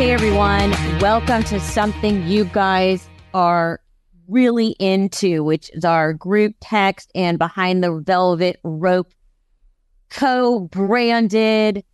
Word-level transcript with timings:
Hey 0.00 0.12
everyone, 0.12 0.70
welcome 0.98 1.42
to 1.42 1.60
something 1.60 2.26
you 2.26 2.46
guys 2.46 3.06
are 3.34 3.82
really 4.28 4.68
into, 4.78 5.44
which 5.44 5.70
is 5.74 5.84
our 5.84 6.14
group 6.14 6.54
text 6.58 7.12
and 7.14 7.38
behind 7.38 7.84
the 7.84 8.00
velvet 8.00 8.58
rope 8.64 9.12
co-branded 10.08 11.84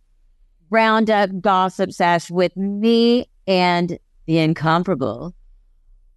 roundup 0.69 1.41
gossip 1.41 1.91
sesh 1.91 2.31
with 2.31 2.55
me 2.55 3.29
and 3.45 3.99
the 4.25 4.37
incomparable 4.37 5.35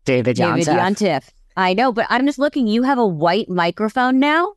David 0.05 0.37
David. 0.37 0.69
Yontef. 0.69 1.29
I 1.57 1.75
know, 1.75 1.91
but 1.91 2.07
I'm 2.09 2.25
just 2.25 2.39
looking. 2.39 2.69
You 2.69 2.85
have 2.85 2.99
a 2.99 3.07
white 3.07 3.49
microphone 3.49 4.21
now. 4.21 4.55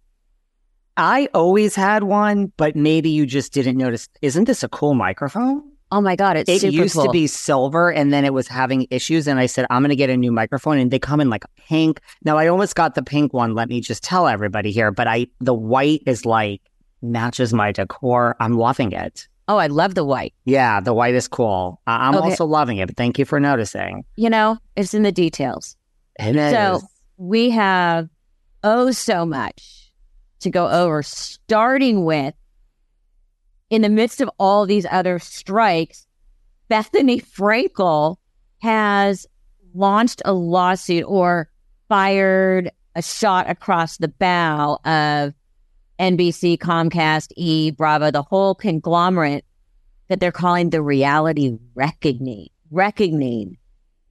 I 0.98 1.30
always 1.34 1.74
had 1.74 2.04
one, 2.04 2.54
but 2.58 2.76
maybe 2.76 3.10
you 3.10 3.26
just 3.26 3.54
didn't 3.54 3.78
notice. 3.78 4.08
Isn't 4.22 4.44
this 4.44 4.62
a 4.62 4.70
cool 4.70 4.94
microphone? 4.94 5.73
Oh 5.94 6.02
my 6.02 6.16
god, 6.16 6.38
it's 6.38 6.50
It 6.50 6.64
used 6.74 6.96
cool. 6.96 7.06
to 7.06 7.12
be 7.12 7.28
silver 7.28 7.92
and 7.92 8.12
then 8.12 8.26
it 8.26 8.34
was 8.34 8.48
having 8.48 8.88
issues. 8.90 9.28
And 9.28 9.40
I 9.40 9.46
said, 9.46 9.68
I'm 9.70 9.82
going 9.84 9.90
to 9.92 9.96
get 9.96 10.10
a 10.10 10.18
new 10.18 10.32
microphone. 10.32 10.80
And 10.80 10.90
they 10.90 10.98
come 11.00 11.22
in 11.22 11.30
like 11.30 11.44
pink. 11.68 12.02
Now, 12.26 12.38
I 12.38 12.48
almost 12.48 12.76
got 12.76 12.96
the 12.96 13.04
pink 13.04 13.32
one. 13.34 13.54
Let 13.54 13.70
me 13.70 13.80
just 13.80 14.04
tell 14.04 14.28
everybody 14.28 14.72
here. 14.72 14.90
But 14.92 15.08
I, 15.08 15.28
the 15.40 15.54
white 15.54 16.02
is 16.08 16.26
like 16.26 16.62
matches 17.04 17.54
my 17.54 17.72
decor. 17.72 18.36
I'm 18.40 18.54
loving 18.58 18.92
it. 18.92 19.28
oh, 19.48 19.58
I 19.58 19.68
love 19.68 19.94
the 19.94 20.04
white. 20.06 20.34
Yeah, 20.46 20.80
the 20.82 20.94
white 20.94 21.14
is 21.16 21.28
cool. 21.28 21.80
I'm 21.86 22.16
Okay. 22.16 22.30
also 22.30 22.46
loving 22.46 22.78
it. 22.78 22.88
But 22.88 22.98
thank 22.98 23.20
you 23.20 23.26
for 23.26 23.40
noticing. 23.40 24.04
You 24.16 24.30
know, 24.30 24.58
it's 24.76 24.94
in 24.94 25.04
the 25.04 25.12
details. 25.12 25.76
It 26.20 26.36
is. 26.36 26.52
So 26.52 26.82
we 27.18 27.50
have 27.52 28.10
oh 28.64 28.90
so 28.92 29.26
much 29.26 29.92
to 30.40 30.50
go 30.50 30.70
over, 30.70 31.04
starting 31.04 32.04
with 32.06 32.34
in 33.74 33.82
the 33.82 33.90
midst 33.90 34.22
of 34.22 34.30
all 34.38 34.68
these 34.68 34.86
other 34.92 35.18
strikes, 35.18 36.06
Bethenny 36.70 37.26
Frankel 37.26 38.18
has 38.62 39.26
launched 39.74 40.22
a 40.26 40.32
lawsuit 40.32 41.04
or 41.08 41.50
fired 41.90 42.70
a 42.96 43.02
shot 43.02 43.50
across 43.50 43.98
the 43.98 44.10
bow 44.10 44.78
of 44.86 45.34
NBC, 46.00 46.60
Comcast, 46.60 47.32
E, 47.36 47.72
Bravo, 47.72 48.12
the 48.12 48.22
whole 48.22 48.54
conglomerate 48.54 49.44
that 50.08 50.20
they're 50.20 50.32
calling 50.32 50.70
the 50.70 50.84
reality 50.84 51.58
reckoning. 51.74 52.50
Reckoning. 52.70 53.58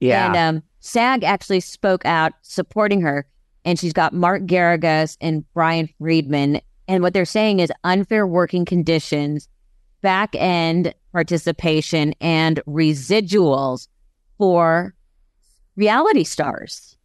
yeah. 0.01 0.27
And 0.27 0.57
um, 0.57 0.63
SAG 0.81 1.23
actually 1.23 1.61
spoke 1.61 2.05
out 2.05 2.33
supporting 2.41 2.99
her, 2.99 3.25
and 3.63 3.79
she's 3.79 3.93
got 3.93 4.11
Mark 4.11 4.41
Geragos 4.41 5.15
and 5.21 5.45
Bryan 5.53 5.87
Freedman. 5.99 6.59
And 6.87 7.01
what 7.01 7.13
they're 7.13 7.25
saying 7.25 7.59
is 7.59 7.71
unfair 7.83 8.27
working 8.27 8.65
conditions, 8.65 9.47
back 10.01 10.35
end 10.35 10.93
participation, 11.11 12.13
and 12.19 12.61
residuals 12.67 13.87
for 14.37 14.93
reality 15.75 16.23
stars. 16.23 16.97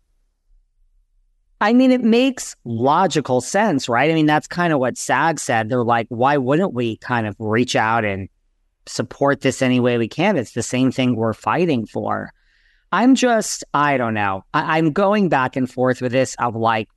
I 1.60 1.72
mean, 1.72 1.90
it 1.90 2.02
makes 2.02 2.54
logical 2.64 3.40
sense, 3.40 3.88
right? 3.88 4.10
I 4.10 4.14
mean, 4.14 4.26
that's 4.26 4.46
kind 4.46 4.72
of 4.72 4.78
what 4.78 4.96
SAG 4.96 5.40
said. 5.40 5.68
They're 5.68 5.82
like, 5.82 6.06
why 6.08 6.36
wouldn't 6.36 6.72
we 6.72 6.96
kind 6.98 7.26
of 7.26 7.34
reach 7.38 7.74
out 7.74 8.04
and 8.04 8.28
support 8.86 9.40
this 9.40 9.60
any 9.60 9.80
way 9.80 9.98
we 9.98 10.08
can? 10.08 10.36
It's 10.36 10.52
the 10.52 10.62
same 10.62 10.92
thing 10.92 11.16
we're 11.16 11.32
fighting 11.32 11.84
for. 11.86 12.32
I'm 12.92 13.16
just, 13.16 13.64
I 13.74 13.96
don't 13.96 14.14
know. 14.14 14.44
I- 14.54 14.78
I'm 14.78 14.92
going 14.92 15.28
back 15.28 15.56
and 15.56 15.70
forth 15.70 16.00
with 16.00 16.12
this 16.12 16.36
of 16.38 16.54
like, 16.54 16.88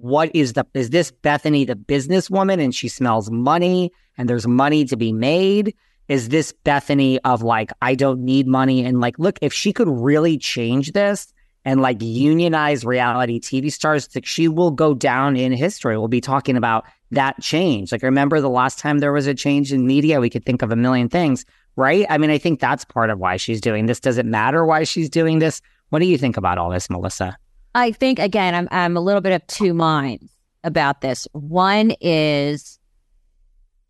what 0.00 0.30
is 0.34 0.54
the, 0.54 0.66
is 0.74 0.90
this 0.90 1.10
Bethenny 1.10 1.66
the 1.66 1.74
businesswoman 1.74 2.62
and 2.62 2.74
she 2.74 2.88
smells 2.88 3.30
money 3.30 3.92
and 4.18 4.28
there's 4.28 4.46
money 4.46 4.84
to 4.86 4.96
be 4.96 5.12
made? 5.12 5.74
Is 6.08 6.28
this 6.28 6.52
Bethenny 6.64 7.18
of 7.24 7.42
like, 7.42 7.72
I 7.82 7.94
don't 7.94 8.20
need 8.20 8.46
money? 8.46 8.84
And 8.84 9.00
like, 9.00 9.18
look, 9.18 9.38
if 9.42 9.52
she 9.52 9.72
could 9.72 9.88
really 9.88 10.38
change 10.38 10.92
this, 10.92 11.32
and 11.66 11.82
like 11.82 12.00
unionize 12.00 12.84
reality 12.84 13.40
TV 13.40 13.72
stars, 13.72 14.08
like 14.14 14.24
she 14.24 14.46
will 14.46 14.70
go 14.70 14.94
down 14.94 15.36
in 15.36 15.50
history. 15.50 15.98
We'll 15.98 16.06
be 16.06 16.20
talking 16.20 16.56
about 16.56 16.84
that 17.10 17.40
change. 17.40 17.90
Like, 17.90 18.04
remember 18.04 18.40
the 18.40 18.48
last 18.48 18.78
time 18.78 18.98
there 18.98 19.12
was 19.12 19.26
a 19.26 19.34
change 19.34 19.72
in 19.72 19.84
media? 19.84 20.20
We 20.20 20.30
could 20.30 20.44
think 20.44 20.62
of 20.62 20.70
a 20.70 20.76
million 20.76 21.08
things, 21.08 21.44
right? 21.74 22.06
I 22.08 22.18
mean, 22.18 22.30
I 22.30 22.38
think 22.38 22.60
that's 22.60 22.84
part 22.84 23.10
of 23.10 23.18
why 23.18 23.36
she's 23.36 23.60
doing 23.60 23.86
this. 23.86 23.98
Does 23.98 24.16
it 24.16 24.26
matter 24.26 24.64
why 24.64 24.84
she's 24.84 25.10
doing 25.10 25.40
this? 25.40 25.60
What 25.88 25.98
do 25.98 26.06
you 26.06 26.16
think 26.16 26.36
about 26.36 26.56
all 26.56 26.70
this, 26.70 26.88
Melissa? 26.88 27.36
I 27.76 27.92
think 27.92 28.18
again, 28.18 28.54
I'm 28.54 28.68
I'm 28.70 28.96
a 28.96 29.00
little 29.00 29.20
bit 29.20 29.34
of 29.34 29.46
two 29.48 29.74
minds 29.74 30.32
about 30.64 31.02
this. 31.02 31.28
One 31.32 31.92
is 32.00 32.78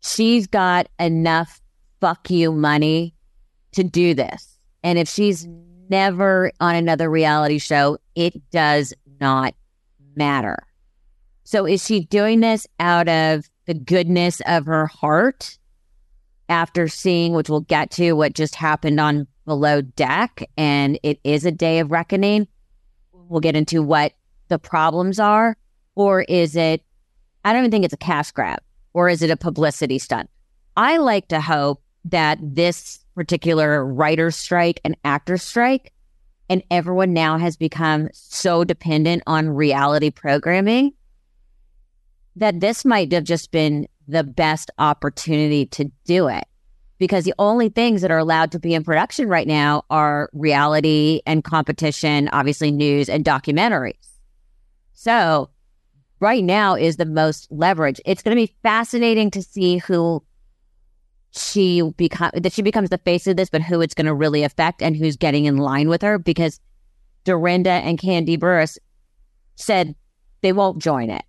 she's 0.01 0.45
got 0.45 0.89
enough 0.99 1.61
fuck 2.01 2.29
you 2.29 2.51
money 2.51 3.15
to 3.71 3.85
do 3.85 4.13
this. 4.13 4.59
And 4.83 4.99
if 4.99 5.07
she's 5.07 5.47
never 5.89 6.51
on 6.59 6.75
another 6.75 7.09
reality 7.09 7.59
show, 7.59 7.97
it 8.13 8.33
does 8.51 8.93
not 9.21 9.55
matter. 10.17 10.67
So 11.45 11.65
is 11.65 11.85
she 11.85 12.01
doing 12.01 12.41
this 12.41 12.67
out 12.81 13.07
of 13.07 13.49
the 13.67 13.73
goodness 13.73 14.41
of 14.47 14.65
her 14.65 14.87
heart 14.87 15.57
after 16.49 16.89
seeing, 16.89 17.33
which 17.33 17.49
we'll 17.49 17.61
get 17.61 17.91
to, 17.91 18.13
what 18.13 18.33
just 18.33 18.55
happened 18.55 18.99
on 18.99 19.27
Below 19.45 19.79
Deck? 19.79 20.43
And 20.57 20.99
it 21.03 21.21
is 21.23 21.45
a 21.45 21.51
day 21.53 21.79
of 21.79 21.89
reckoning. 21.89 22.49
We'll 23.29 23.41
get 23.41 23.55
into 23.55 23.81
what 23.81 24.13
the 24.47 24.59
problems 24.59 25.19
are. 25.19 25.57
Or 25.95 26.21
is 26.21 26.55
it, 26.55 26.83
I 27.43 27.53
don't 27.53 27.61
even 27.61 27.71
think 27.71 27.85
it's 27.85 27.93
a 27.93 27.97
cash 27.97 28.31
grab, 28.31 28.59
or 28.93 29.09
is 29.09 29.21
it 29.21 29.31
a 29.31 29.37
publicity 29.37 29.99
stunt? 29.99 30.29
I 30.75 30.97
like 30.97 31.27
to 31.29 31.41
hope 31.41 31.81
that 32.05 32.37
this 32.41 33.03
particular 33.15 33.83
writer 33.83 34.29
strike 34.31 34.79
and 34.85 34.95
actor 35.03 35.37
strike 35.37 35.91
and 36.49 36.63
everyone 36.71 37.13
now 37.13 37.37
has 37.37 37.57
become 37.57 38.09
so 38.13 38.63
dependent 38.63 39.23
on 39.27 39.49
reality 39.49 40.09
programming 40.09 40.93
that 42.35 42.59
this 42.59 42.85
might 42.85 43.11
have 43.11 43.23
just 43.23 43.51
been 43.51 43.87
the 44.07 44.23
best 44.23 44.71
opportunity 44.77 45.65
to 45.65 45.91
do 46.05 46.27
it 46.27 46.45
because 46.97 47.25
the 47.25 47.33
only 47.37 47.69
things 47.69 48.01
that 48.01 48.11
are 48.11 48.17
allowed 48.17 48.51
to 48.51 48.59
be 48.59 48.73
in 48.73 48.83
production 48.83 49.29
right 49.29 49.47
now 49.47 49.83
are 49.89 50.29
reality 50.33 51.21
and 51.25 51.43
competition, 51.43 52.29
obviously 52.31 52.71
news 52.71 53.09
and 53.09 53.23
documentaries. 53.23 53.93
So 54.93 55.49
right 56.19 56.43
now 56.43 56.75
is 56.75 56.97
the 56.97 57.05
most 57.05 57.47
leverage. 57.51 58.01
It's 58.05 58.23
going 58.23 58.35
to 58.35 58.41
be 58.41 58.55
fascinating 58.63 59.31
to 59.31 59.41
see 59.41 59.77
who 59.77 60.23
she 61.31 61.83
become 61.97 62.31
that 62.33 62.53
she 62.53 62.61
becomes 62.61 62.89
the 62.89 62.97
face 62.97 63.27
of 63.27 63.37
this, 63.37 63.49
but 63.49 63.61
who 63.61 63.81
it's 63.81 63.93
going 63.93 64.07
to 64.07 64.13
really 64.13 64.43
affect 64.43 64.81
and 64.81 64.95
who's 64.95 65.17
getting 65.17 65.45
in 65.45 65.57
line 65.57 65.89
with 65.89 66.01
her 66.01 66.17
because 66.17 66.59
Dorinda 67.25 67.69
and 67.69 67.99
Kandi 67.99 68.37
Burruss 68.37 68.77
said 69.55 69.95
they 70.41 70.53
won't 70.53 70.81
join 70.81 71.09
it. 71.09 71.23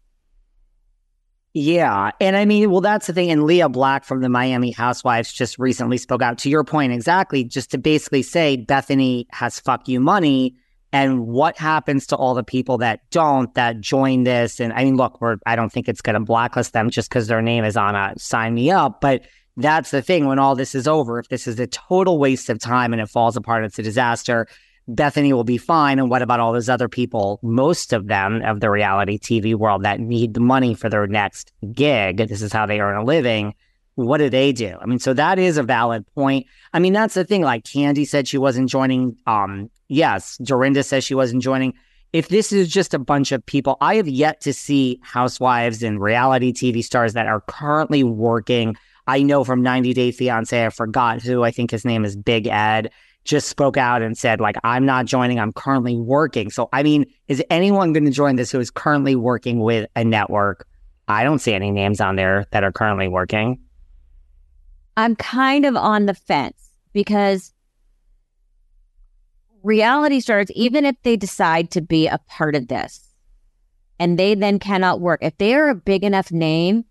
Yeah. 1.54 2.10
And 2.20 2.36
I 2.36 2.44
mean, 2.44 2.70
well, 2.70 2.80
that's 2.80 3.06
the 3.06 3.12
thing. 3.12 3.30
And 3.30 3.44
Lea 3.44 3.66
Black 3.68 4.04
from 4.04 4.20
the 4.20 4.28
Miami 4.28 4.70
Housewives 4.70 5.32
just 5.32 5.58
recently 5.58 5.98
spoke 5.98 6.22
out 6.22 6.38
to 6.38 6.50
your 6.50 6.62
point 6.62 6.92
exactly, 6.92 7.42
just 7.44 7.70
to 7.70 7.78
basically 7.78 8.22
say 8.22 8.56
Bethenny 8.56 9.26
has 9.30 9.58
fuck 9.58 9.88
you 9.88 9.98
money. 9.98 10.54
And 10.92 11.26
what 11.26 11.58
happens 11.58 12.06
to 12.08 12.16
all 12.16 12.34
the 12.34 12.44
people 12.44 12.78
that 12.78 13.00
don't, 13.10 13.52
that 13.54 13.80
join 13.80 14.24
this? 14.24 14.60
And 14.60 14.72
I 14.72 14.84
mean, 14.84 14.96
look, 14.96 15.20
we're, 15.20 15.36
I 15.46 15.56
don't 15.56 15.70
think 15.70 15.88
it's 15.88 16.00
going 16.00 16.14
to 16.14 16.20
blacklist 16.20 16.72
them 16.72 16.90
just 16.90 17.10
because 17.10 17.26
their 17.26 17.42
name 17.42 17.64
is 17.64 17.76
on 17.76 17.94
a 17.94 18.14
sign 18.18 18.54
me 18.54 18.70
up. 18.70 19.00
But 19.00 19.26
that's 19.56 19.90
the 19.90 20.00
thing 20.00 20.26
when 20.26 20.38
all 20.38 20.54
this 20.54 20.74
is 20.74 20.86
over. 20.86 21.18
If 21.18 21.28
this 21.28 21.46
is 21.46 21.58
a 21.58 21.66
total 21.66 22.18
waste 22.18 22.48
of 22.48 22.58
time 22.58 22.92
and 22.92 23.02
it 23.02 23.10
falls 23.10 23.36
apart, 23.36 23.64
it's 23.64 23.78
a 23.78 23.82
disaster. 23.82 24.46
Bethenny 24.88 25.32
will 25.32 25.44
be 25.44 25.58
fine. 25.58 25.98
And 25.98 26.08
what 26.08 26.22
about 26.22 26.40
all 26.40 26.52
those 26.52 26.68
other 26.68 26.88
people, 26.88 27.38
most 27.42 27.92
of 27.92 28.06
them 28.06 28.42
of 28.42 28.60
the 28.60 28.70
reality 28.70 29.18
TV 29.18 29.54
world 29.54 29.82
that 29.82 30.00
need 30.00 30.34
the 30.34 30.40
money 30.40 30.74
for 30.74 30.88
their 30.88 31.06
next 31.06 31.52
gig? 31.72 32.16
This 32.16 32.42
is 32.42 32.52
how 32.52 32.66
they 32.66 32.80
earn 32.80 32.96
a 32.96 33.04
living. 33.04 33.54
What 33.96 34.18
do 34.18 34.30
they 34.30 34.52
do? 34.52 34.76
I 34.80 34.86
mean, 34.86 35.00
so 35.00 35.12
that 35.14 35.38
is 35.38 35.56
a 35.56 35.62
valid 35.62 36.06
point. 36.14 36.46
I 36.72 36.78
mean, 36.78 36.92
that's 36.92 37.14
the 37.14 37.24
thing. 37.24 37.42
Like 37.42 37.64
Kandi 37.64 38.06
said 38.06 38.28
she 38.28 38.38
wasn't 38.38 38.70
joining. 38.70 39.16
Um, 39.26 39.70
yes, 39.88 40.38
Dorinda 40.38 40.82
says 40.82 41.04
she 41.04 41.14
wasn't 41.14 41.42
joining. 41.42 41.74
If 42.12 42.28
this 42.28 42.52
is 42.52 42.68
just 42.68 42.94
a 42.94 42.98
bunch 42.98 43.32
of 43.32 43.44
people, 43.44 43.76
I 43.80 43.96
have 43.96 44.08
yet 44.08 44.40
to 44.42 44.54
see 44.54 44.98
housewives 45.02 45.82
and 45.82 46.00
reality 46.00 46.52
TV 46.52 46.82
stars 46.82 47.12
that 47.12 47.26
are 47.26 47.42
currently 47.42 48.04
working. 48.04 48.76
I 49.06 49.22
know 49.22 49.44
from 49.44 49.62
90 49.62 49.92
Day 49.92 50.12
Fiance, 50.12 50.64
I 50.64 50.70
forgot 50.70 51.20
who, 51.20 51.42
I 51.42 51.50
think 51.50 51.70
his 51.70 51.84
name 51.84 52.04
is 52.04 52.16
Big 52.16 52.46
Ed 52.46 52.90
just 53.28 53.48
spoke 53.48 53.76
out 53.76 54.00
and 54.00 54.16
said, 54.16 54.40
like, 54.40 54.56
I'm 54.64 54.86
not 54.86 55.04
joining, 55.04 55.38
I'm 55.38 55.52
currently 55.52 55.96
working. 55.96 56.50
So, 56.50 56.70
I 56.72 56.82
mean, 56.82 57.04
is 57.28 57.44
anyone 57.50 57.92
going 57.92 58.06
to 58.06 58.10
join 58.10 58.36
this 58.36 58.50
who 58.50 58.58
is 58.58 58.70
currently 58.70 59.14
working 59.14 59.60
with 59.60 59.88
a 59.94 60.02
network? 60.02 60.66
I 61.08 61.24
don't 61.24 61.38
see 61.38 61.52
any 61.52 61.70
names 61.70 62.00
on 62.00 62.16
there 62.16 62.46
that 62.52 62.64
are 62.64 62.72
currently 62.72 63.06
working. 63.06 63.60
I'm 64.96 65.14
kind 65.14 65.66
of 65.66 65.76
on 65.76 66.06
the 66.06 66.14
fence 66.14 66.70
because 66.94 67.52
reality 69.62 70.20
stars, 70.20 70.50
even 70.52 70.86
if 70.86 70.96
they 71.02 71.16
decide 71.16 71.70
to 71.72 71.82
be 71.82 72.06
a 72.06 72.18
part 72.28 72.56
of 72.56 72.68
this 72.68 73.12
and 74.00 74.18
they 74.18 74.34
then 74.34 74.58
cannot 74.58 75.00
work, 75.00 75.20
if 75.22 75.36
they 75.36 75.54
are 75.54 75.68
a 75.68 75.74
big 75.74 76.02
enough 76.02 76.32
name, 76.32 76.86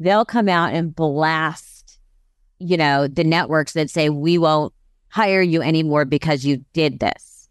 they'll 0.00 0.24
come 0.24 0.48
out 0.48 0.74
and 0.74 0.96
blast, 0.96 2.00
you 2.58 2.76
know, 2.76 3.06
the 3.06 3.24
networks 3.24 3.74
that 3.74 3.88
say, 3.88 4.08
we 4.08 4.36
won't 4.36 4.72
hire 5.14 5.42
you 5.42 5.62
anymore 5.62 6.04
because 6.04 6.44
you 6.44 6.56
did 6.72 6.98
this. 6.98 7.48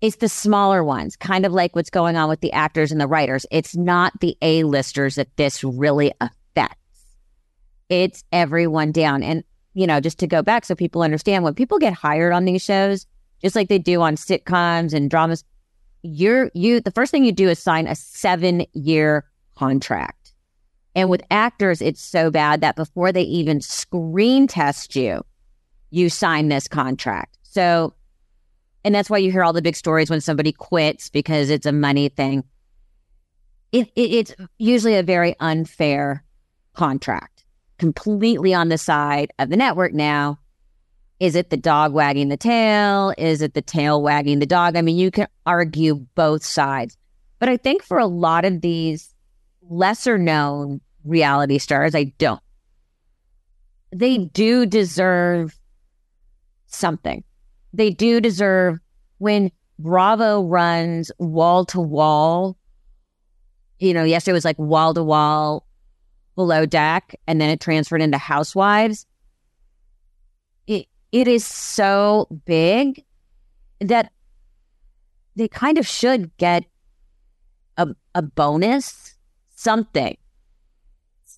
It's 0.00 0.16
the 0.16 0.30
smaller 0.30 0.82
ones, 0.82 1.14
kind 1.14 1.44
of 1.44 1.52
like 1.52 1.76
what's 1.76 1.90
going 1.90 2.16
on 2.16 2.30
with 2.30 2.40
the 2.40 2.52
actors 2.54 2.90
and 2.90 2.98
the 2.98 3.06
writers. 3.06 3.44
It's 3.50 3.76
not 3.76 4.18
the 4.20 4.34
A-listers 4.40 5.16
that 5.16 5.36
this 5.36 5.62
really 5.62 6.10
affects. 6.22 7.04
It's 7.90 8.24
everyone 8.32 8.92
down. 8.92 9.22
And, 9.22 9.44
you 9.74 9.86
know, 9.86 10.00
just 10.00 10.18
to 10.20 10.26
go 10.26 10.40
back 10.40 10.64
so 10.64 10.74
people 10.74 11.02
understand 11.02 11.44
when 11.44 11.54
people 11.54 11.78
get 11.78 11.92
hired 11.92 12.32
on 12.32 12.46
these 12.46 12.62
shows, 12.62 13.06
just 13.42 13.54
like 13.54 13.68
they 13.68 13.78
do 13.78 14.00
on 14.00 14.16
sitcoms 14.16 14.94
and 14.94 15.10
dramas, 15.10 15.44
you're 16.02 16.50
you 16.54 16.80
the 16.80 16.92
first 16.92 17.10
thing 17.10 17.24
you 17.24 17.32
do 17.32 17.50
is 17.50 17.58
sign 17.58 17.86
a 17.86 17.94
seven 17.94 18.64
year 18.72 19.26
contract. 19.54 20.32
And 20.94 21.10
with 21.10 21.22
actors, 21.30 21.82
it's 21.82 22.00
so 22.00 22.30
bad 22.30 22.62
that 22.62 22.74
before 22.74 23.12
they 23.12 23.22
even 23.22 23.60
screen 23.60 24.46
test 24.46 24.96
you, 24.96 25.22
you 25.90 26.10
sign 26.10 26.48
this 26.48 26.68
contract. 26.68 27.38
So, 27.42 27.94
and 28.84 28.94
that's 28.94 29.10
why 29.10 29.18
you 29.18 29.32
hear 29.32 29.44
all 29.44 29.52
the 29.52 29.62
big 29.62 29.76
stories 29.76 30.10
when 30.10 30.20
somebody 30.20 30.52
quits 30.52 31.10
because 31.10 31.50
it's 31.50 31.66
a 31.66 31.72
money 31.72 32.08
thing. 32.08 32.44
It, 33.72 33.88
it, 33.96 34.10
it's 34.10 34.34
usually 34.58 34.96
a 34.96 35.02
very 35.02 35.34
unfair 35.40 36.24
contract, 36.74 37.44
completely 37.78 38.54
on 38.54 38.68
the 38.68 38.78
side 38.78 39.32
of 39.38 39.50
the 39.50 39.56
network 39.56 39.92
now. 39.92 40.38
Is 41.20 41.34
it 41.34 41.50
the 41.50 41.56
dog 41.56 41.92
wagging 41.92 42.28
the 42.28 42.36
tail? 42.36 43.12
Is 43.18 43.42
it 43.42 43.54
the 43.54 43.62
tail 43.62 44.00
wagging 44.00 44.38
the 44.38 44.46
dog? 44.46 44.76
I 44.76 44.82
mean, 44.82 44.96
you 44.96 45.10
can 45.10 45.26
argue 45.44 46.06
both 46.14 46.44
sides. 46.44 46.96
But 47.40 47.48
I 47.48 47.56
think 47.56 47.82
for 47.82 47.98
a 47.98 48.06
lot 48.06 48.44
of 48.44 48.60
these 48.60 49.14
lesser 49.68 50.16
known 50.16 50.80
reality 51.04 51.58
stars, 51.58 51.94
I 51.94 52.04
don't. 52.18 52.40
They 53.90 54.18
do 54.18 54.64
deserve 54.64 55.57
something. 56.68 57.24
They 57.72 57.90
do 57.90 58.20
deserve 58.20 58.78
when 59.18 59.50
Bravo 59.78 60.42
runs 60.42 61.10
wall 61.18 61.64
to 61.66 61.80
wall. 61.80 62.56
You 63.78 63.94
know, 63.94 64.04
yesterday 64.04 64.32
was 64.32 64.44
like 64.44 64.58
wall 64.58 64.94
to 64.94 65.02
wall 65.02 65.66
below 66.34 66.66
deck, 66.66 67.14
and 67.26 67.40
then 67.40 67.50
it 67.50 67.60
transferred 67.60 68.02
into 68.02 68.18
Housewives. 68.18 69.06
It 70.66 70.86
it 71.12 71.28
is 71.28 71.44
so 71.44 72.26
big 72.44 73.04
that 73.80 74.12
they 75.36 75.48
kind 75.48 75.78
of 75.78 75.86
should 75.86 76.36
get 76.36 76.64
a 77.76 77.88
a 78.14 78.22
bonus, 78.22 79.14
something 79.54 80.16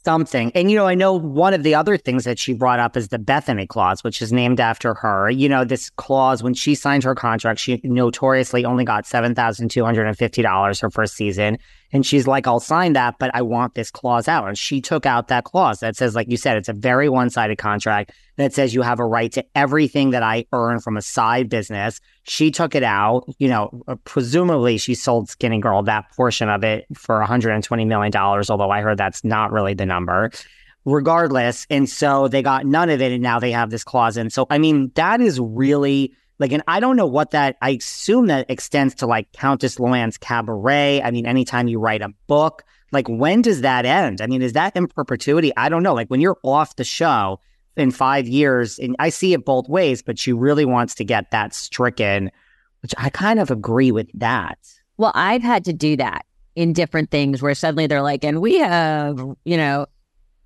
something. 0.04 0.52
And, 0.54 0.70
you 0.70 0.76
know, 0.76 0.86
I 0.86 0.94
know 0.94 1.14
one 1.14 1.54
of 1.54 1.62
the 1.62 1.74
other 1.74 1.96
things 1.96 2.24
that 2.24 2.38
she 2.38 2.54
brought 2.54 2.78
up 2.78 2.96
is 2.96 3.08
the 3.08 3.18
Bethenny 3.18 3.68
clause, 3.68 4.02
which 4.02 4.22
is 4.22 4.32
named 4.32 4.60
after 4.60 4.94
her. 4.94 5.30
You 5.30 5.48
know, 5.48 5.64
this 5.64 5.90
clause, 5.90 6.42
when 6.42 6.54
she 6.54 6.74
signed 6.74 7.04
her 7.04 7.14
contract, 7.14 7.60
she 7.60 7.80
notoriously 7.84 8.64
only 8.64 8.84
got 8.84 9.04
$7,250 9.04 10.80
her 10.80 10.90
first 10.90 11.14
season. 11.14 11.58
And 11.92 12.06
she's 12.06 12.26
like, 12.26 12.46
I'll 12.46 12.60
sign 12.60 12.92
that, 12.92 13.16
but 13.18 13.30
I 13.34 13.42
want 13.42 13.74
this 13.74 13.90
clause 13.90 14.28
out. 14.28 14.46
And 14.46 14.56
she 14.56 14.80
took 14.80 15.06
out 15.06 15.28
that 15.28 15.44
clause 15.44 15.80
that 15.80 15.96
says, 15.96 16.14
like 16.14 16.28
you 16.30 16.36
said, 16.36 16.56
it's 16.56 16.68
a 16.68 16.72
very 16.72 17.08
one 17.08 17.30
sided 17.30 17.58
contract 17.58 18.12
that 18.36 18.52
says 18.52 18.74
you 18.74 18.82
have 18.82 19.00
a 19.00 19.04
right 19.04 19.32
to 19.32 19.44
everything 19.54 20.10
that 20.10 20.22
I 20.22 20.46
earn 20.52 20.80
from 20.80 20.96
a 20.96 21.02
side 21.02 21.48
business. 21.48 22.00
She 22.22 22.50
took 22.50 22.74
it 22.74 22.82
out. 22.82 23.24
You 23.38 23.48
know, 23.48 23.82
uh, 23.88 23.96
presumably 24.04 24.78
she 24.78 24.94
sold 24.94 25.28
Skinnygirl 25.28 25.86
that 25.86 26.10
portion 26.16 26.48
of 26.48 26.62
it 26.64 26.86
for 26.94 27.24
$120 27.24 27.86
million, 27.86 28.14
although 28.16 28.70
I 28.70 28.80
heard 28.80 28.98
that's 28.98 29.24
not 29.24 29.52
really 29.52 29.74
the 29.74 29.86
number 29.86 30.30
regardless. 30.86 31.66
And 31.68 31.88
so 31.88 32.28
they 32.28 32.42
got 32.42 32.64
none 32.64 32.88
of 32.88 33.02
it. 33.02 33.12
And 33.12 33.22
now 33.22 33.38
they 33.38 33.52
have 33.52 33.70
this 33.70 33.84
clause 33.84 34.16
in. 34.16 34.30
So, 34.30 34.46
I 34.48 34.58
mean, 34.58 34.90
that 34.94 35.20
is 35.20 35.38
really 35.38 36.14
like, 36.40 36.52
and 36.52 36.62
I 36.66 36.80
don't 36.80 36.96
know 36.96 37.06
what 37.06 37.30
that, 37.32 37.56
I 37.60 37.70
assume 37.70 38.26
that 38.26 38.50
extends 38.50 38.94
to 38.96 39.06
like 39.06 39.30
Countess 39.32 39.76
Luann's 39.76 40.16
cabaret. 40.16 41.02
I 41.02 41.10
mean, 41.10 41.26
anytime 41.26 41.68
you 41.68 41.78
write 41.78 42.00
a 42.00 42.08
book, 42.26 42.64
like 42.92 43.06
when 43.08 43.42
does 43.42 43.60
that 43.60 43.84
end? 43.84 44.22
I 44.22 44.26
mean, 44.26 44.40
is 44.40 44.54
that 44.54 44.74
in 44.74 44.88
perpetuity? 44.88 45.52
I 45.56 45.68
don't 45.68 45.82
know. 45.82 45.94
Like 45.94 46.08
when 46.08 46.20
you're 46.20 46.38
off 46.42 46.76
the 46.76 46.84
show 46.84 47.40
in 47.76 47.90
five 47.90 48.26
years, 48.26 48.78
and 48.78 48.96
I 48.98 49.10
see 49.10 49.34
it 49.34 49.44
both 49.44 49.68
ways, 49.68 50.02
but 50.02 50.18
she 50.18 50.32
really 50.32 50.64
wants 50.64 50.94
to 50.96 51.04
get 51.04 51.30
that 51.30 51.54
stricken, 51.54 52.30
which 52.80 52.94
I 52.96 53.10
kind 53.10 53.38
of 53.38 53.50
agree 53.50 53.92
with 53.92 54.08
that. 54.14 54.58
Well, 54.96 55.12
I've 55.14 55.42
had 55.42 55.66
to 55.66 55.74
do 55.74 55.96
that 55.98 56.24
in 56.56 56.72
different 56.72 57.10
things 57.10 57.42
where 57.42 57.54
suddenly 57.54 57.86
they're 57.86 58.02
like, 58.02 58.24
and 58.24 58.40
we 58.40 58.58
have, 58.58 59.18
you 59.44 59.56
know, 59.58 59.86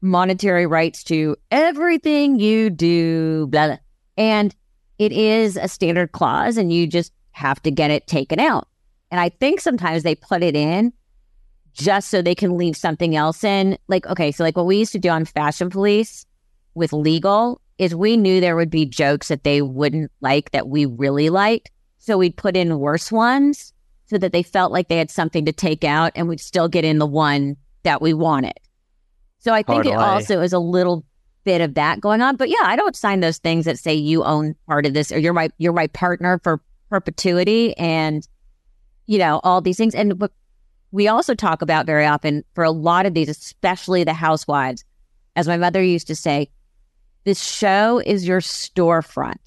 monetary 0.00 0.66
rights 0.66 1.04
to 1.04 1.36
everything 1.50 2.38
you 2.40 2.68
do, 2.68 3.46
blah, 3.46 3.68
blah. 3.68 3.78
And 4.16 4.54
it 5.04 5.12
is 5.12 5.56
a 5.56 5.68
standard 5.68 6.12
clause 6.12 6.56
and 6.56 6.72
you 6.72 6.86
just 6.86 7.12
have 7.32 7.62
to 7.62 7.70
get 7.70 7.90
it 7.90 8.06
taken 8.06 8.40
out. 8.40 8.68
And 9.10 9.20
I 9.20 9.28
think 9.28 9.60
sometimes 9.60 10.02
they 10.02 10.14
put 10.14 10.42
it 10.42 10.56
in 10.56 10.92
just 11.74 12.08
so 12.08 12.22
they 12.22 12.34
can 12.34 12.56
leave 12.56 12.74
something 12.74 13.14
else 13.14 13.44
in. 13.44 13.76
Like, 13.86 14.06
okay, 14.06 14.32
so 14.32 14.42
like 14.42 14.56
what 14.56 14.64
we 14.66 14.78
used 14.78 14.92
to 14.92 14.98
do 14.98 15.10
on 15.10 15.26
Fashion 15.26 15.68
Police 15.68 16.24
with 16.74 16.92
legal 16.94 17.60
is 17.76 17.94
we 17.94 18.16
knew 18.16 18.40
there 18.40 18.56
would 18.56 18.70
be 18.70 18.86
jokes 18.86 19.28
that 19.28 19.44
they 19.44 19.60
wouldn't 19.60 20.10
like 20.22 20.52
that 20.52 20.68
we 20.68 20.86
really 20.86 21.28
liked. 21.28 21.70
So 21.98 22.16
we'd 22.16 22.36
put 22.36 22.56
in 22.56 22.78
worse 22.78 23.12
ones 23.12 23.74
so 24.06 24.16
that 24.16 24.32
they 24.32 24.42
felt 24.42 24.72
like 24.72 24.88
they 24.88 24.96
had 24.98 25.10
something 25.10 25.44
to 25.44 25.52
take 25.52 25.84
out 25.84 26.12
and 26.14 26.28
we'd 26.28 26.40
still 26.40 26.68
get 26.68 26.84
in 26.84 26.98
the 26.98 27.06
one 27.06 27.56
that 27.82 28.00
we 28.00 28.14
wanted. 28.14 28.58
So 29.38 29.52
I 29.52 29.62
think 29.62 29.84
it 29.84 29.94
also 29.94 30.40
is 30.40 30.54
a 30.54 30.58
little 30.58 31.04
bit 31.44 31.60
of 31.60 31.74
that 31.74 32.00
going 32.00 32.20
on. 32.20 32.36
But 32.36 32.48
yeah, 32.48 32.62
I 32.62 32.76
don't 32.76 32.96
sign 32.96 33.20
those 33.20 33.38
things 33.38 33.64
that 33.66 33.78
say 33.78 33.94
you 33.94 34.24
own 34.24 34.54
part 34.66 34.86
of 34.86 34.94
this 34.94 35.12
or 35.12 35.18
you're 35.18 35.32
my 35.32 35.50
you're 35.58 35.72
my 35.72 35.86
partner 35.88 36.40
for 36.42 36.60
perpetuity 36.90 37.76
and 37.76 38.26
you 39.06 39.18
know 39.18 39.40
all 39.44 39.60
these 39.60 39.76
things. 39.76 39.94
And 39.94 40.18
but 40.18 40.32
we 40.94 41.08
also 41.08 41.34
talk 41.34 41.60
about 41.60 41.86
very 41.86 42.06
often 42.06 42.44
for 42.54 42.62
a 42.62 42.70
lot 42.70 43.04
of 43.04 43.14
these, 43.14 43.28
especially 43.28 44.04
the 44.04 44.12
housewives, 44.12 44.84
as 45.34 45.48
my 45.48 45.56
mother 45.56 45.82
used 45.82 46.06
to 46.06 46.14
say, 46.14 46.50
this 47.24 47.42
show 47.42 48.00
is 48.04 48.28
your 48.28 48.40
storefront. 48.40 49.38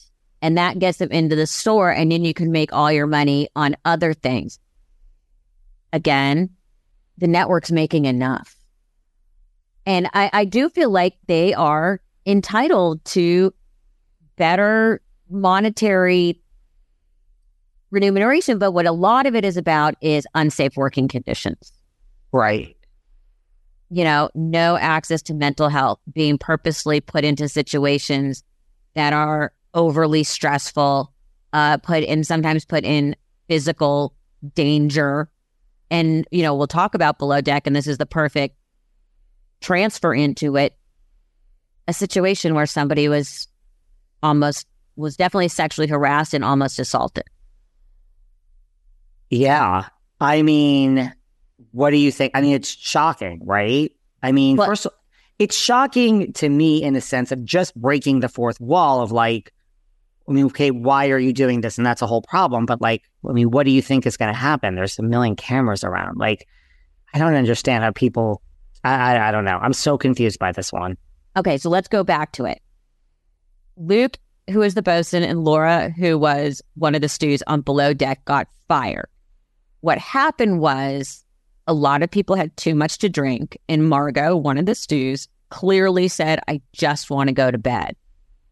And 0.42 0.58
that 0.58 0.78
gets 0.78 0.98
them 0.98 1.10
into 1.10 1.38
the 1.38 1.48
store, 1.48 1.90
and 1.90 2.12
then 2.12 2.26
you 2.26 2.34
can 2.34 2.52
make 2.52 2.74
all 2.74 2.92
your 2.92 3.08
money 3.08 3.48
on 3.56 3.78
other 3.86 4.14
things. 4.14 4.60
Again, 5.94 6.50
the 7.18 7.28
network's 7.28 7.72
making 7.72 8.06
enough. 8.06 8.57
And 9.88 10.10
I, 10.14 10.30
I 10.34 10.46
do 10.46 10.68
feel 10.70 10.90
like 10.90 11.16
they 11.28 11.54
are 11.54 12.02
entitled 12.26 13.04
to 13.06 13.54
better 14.36 15.02
monetary 15.30 16.42
remuneration. 17.90 18.60
But 18.60 18.74
what 18.74 18.86
a 18.86 18.92
lot 18.92 19.26
of 19.26 19.34
it 19.34 19.46
is 19.46 19.56
about 19.56 19.96
is 20.02 20.28
unsafe 20.36 20.76
working 20.76 21.08
conditions. 21.08 21.72
Right. 22.34 22.76
You 23.90 24.04
know, 24.04 24.30
no 24.36 24.78
access 24.78 25.22
to 25.24 25.34
mental 25.34 25.70
health, 25.70 26.00
being 26.12 26.38
purposely 26.38 27.00
put 27.00 27.24
into 27.24 27.48
situations 27.48 28.44
that 28.94 29.14
are 29.14 29.54
overly 29.74 30.26
stressful, 30.26 31.14
uh, 31.54 31.78
put 31.78 32.04
in 32.04 32.26
sometimes 32.26 32.66
put 32.66 32.84
in 32.84 33.16
physical 33.48 34.14
danger. 34.54 35.30
And, 35.90 36.28
you 36.30 36.44
know, 36.44 36.54
we'll 36.54 36.68
talk 36.68 36.94
about 36.94 37.18
below 37.20 37.40
deck, 37.40 37.66
and 37.66 37.74
this 37.74 37.88
is 37.88 37.98
the 37.98 38.06
perfect 38.06 38.58
transfer 39.62 40.14
into 40.14 40.56
it. 40.58 40.74
a 41.90 41.94
situation 41.94 42.54
where 42.54 42.66
somebody 42.66 43.08
was 43.08 43.48
almost 44.22 44.68
was 44.98 45.16
definitely 45.16 45.48
sexually 45.48 45.88
harassed 45.88 46.34
and 46.34 46.44
almost 46.44 46.80
assaulted. 46.80 47.24
Yeah. 49.30 49.86
I 50.20 50.42
mean, 50.42 51.14
what 51.72 51.92
do 51.92 51.98
you 51.98 52.12
think? 52.12 52.32
I 52.36 52.42
mean, 52.42 52.54
it's 52.54 52.70
shocking, 52.70 53.42
right? 53.46 53.92
I 54.24 54.32
mean, 54.32 54.56
But- 54.58 54.68
first, 54.68 54.88
it's 55.40 55.56
shocking 55.56 56.34
to 56.34 56.50
me 56.50 56.82
in 56.82 56.94
the 56.94 57.02
sense 57.02 57.32
of 57.32 57.46
just 57.46 57.76
breaking 57.76 58.20
the 58.22 58.30
fourth 58.30 58.60
wall 58.60 59.02
of 59.02 59.12
like, 59.12 59.54
I 60.28 60.34
mean, 60.34 60.46
okay, 60.48 60.72
why 60.72 61.10
are 61.10 61.20
you 61.20 61.32
doing 61.32 61.62
this? 61.62 61.78
And 61.78 61.86
that's 61.86 62.02
a 62.02 62.08
whole 62.08 62.24
problem. 62.24 62.66
But 62.66 62.82
like, 62.82 63.04
I 63.28 63.32
mean, 63.32 63.52
what 63.52 63.64
do 63.64 63.72
you 63.72 63.82
think 63.82 64.06
is 64.06 64.18
going 64.18 64.34
to 64.34 64.38
happen? 64.38 64.76
There's 64.76 65.00
a 65.00 65.04
million 65.04 65.36
cameras 65.36 65.84
around. 65.84 66.18
Like, 66.18 66.48
I 67.14 67.20
don't 67.20 67.36
understand 67.36 67.84
how 67.84 67.92
people. 67.92 68.42
I, 68.96 69.30
I 69.30 69.32
don't 69.32 69.46
know. 69.46 69.58
I'm 69.58 69.74
so 69.74 69.98
confused 69.98 70.40
by 70.40 70.52
this 70.52 70.72
one. 70.72 70.98
Okay, 71.36 71.58
so 71.58 71.70
let's 71.70 71.88
go 71.88 72.04
back 72.04 72.32
to 72.34 72.46
it. 72.46 72.62
Luke, 73.76 74.18
who 74.50 74.62
is 74.62 74.74
the 74.74 74.82
bosun, 74.82 75.24
and 75.24 75.44
Laura, 75.44 75.90
who 75.92 76.18
was 76.18 76.62
one 76.76 76.96
of 76.96 77.02
the 77.02 77.10
stews 77.10 77.44
on 77.48 77.62
below 77.62 77.94
deck, 77.94 78.24
got 78.26 78.48
fired. 78.68 79.10
What 79.82 79.98
happened 79.98 80.60
was 80.60 81.24
a 81.68 81.74
lot 81.74 82.02
of 82.02 82.10
people 82.10 82.36
had 82.36 82.56
too 82.58 82.74
much 82.74 82.98
to 83.00 83.10
drink, 83.10 83.58
and 83.70 83.88
Margot, 83.88 84.36
one 84.36 84.58
of 84.58 84.66
the 84.66 84.76
stews, 84.76 85.28
clearly 85.50 86.08
said, 86.08 86.40
I 86.48 86.62
just 86.74 87.10
want 87.10 87.28
to 87.28 87.34
go 87.34 87.52
to 87.52 87.58
bed. 87.58 87.96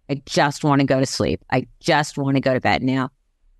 I 0.09 0.21
just 0.25 0.63
want 0.63 0.81
to 0.81 0.85
go 0.85 0.99
to 0.99 1.05
sleep. 1.05 1.43
I 1.49 1.67
just 1.79 2.17
want 2.17 2.35
to 2.35 2.41
go 2.41 2.53
to 2.53 2.61
bed. 2.61 2.83
Now, 2.83 3.09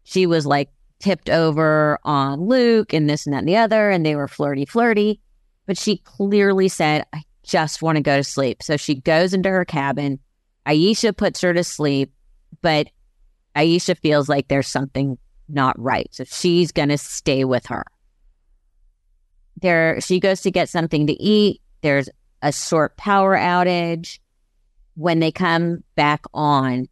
she 0.04 0.28
was 0.28 0.46
like 0.46 0.70
tipped 1.00 1.30
over 1.30 2.00
on 2.04 2.42
Luke 2.42 2.94
and 2.94 3.10
this 3.10 3.26
and 3.26 3.34
that 3.34 3.40
and 3.40 3.48
the 3.48 3.58
other, 3.58 3.90
and 3.90 4.06
they 4.06 4.16
were 4.16 4.28
flirty, 4.28 4.66
flirty. 4.66 5.20
But 5.66 5.78
she 5.78 5.98
clearly 5.98 6.68
said, 6.68 7.06
I 7.14 7.24
just 7.44 7.82
want 7.82 7.98
to 7.98 8.02
go 8.02 8.18
to 8.18 8.24
sleep. 8.24 8.62
So 8.62 8.78
she 8.78 8.96
goes 8.96 9.34
into 9.34 9.50
her 9.50 9.66
cabin. 9.66 10.20
Aesha 10.66 11.16
puts 11.16 11.42
her 11.42 11.54
to 11.54 11.64
sleep, 11.64 12.12
but 12.62 12.88
Aesha 13.56 13.98
feels 13.98 14.28
like 14.28 14.48
there's 14.48 14.68
something 14.68 15.18
not 15.48 15.80
right. 15.80 16.08
So 16.12 16.24
she's 16.24 16.72
going 16.72 16.90
to 16.90 16.98
stay 16.98 17.46
with 17.46 17.68
her. 17.68 17.86
There, 19.62 20.02
she 20.02 20.20
goes 20.20 20.42
to 20.42 20.52
get 20.52 20.70
something 20.70 21.08
to 21.08 21.14
eat. 21.14 21.62
There's 21.82 22.10
a 22.42 22.52
short 22.52 22.98
power 22.98 23.36
outage. 23.36 24.20
When 24.96 25.20
they 25.20 25.32
come 25.32 25.84
back 25.96 26.24
on, 26.34 26.88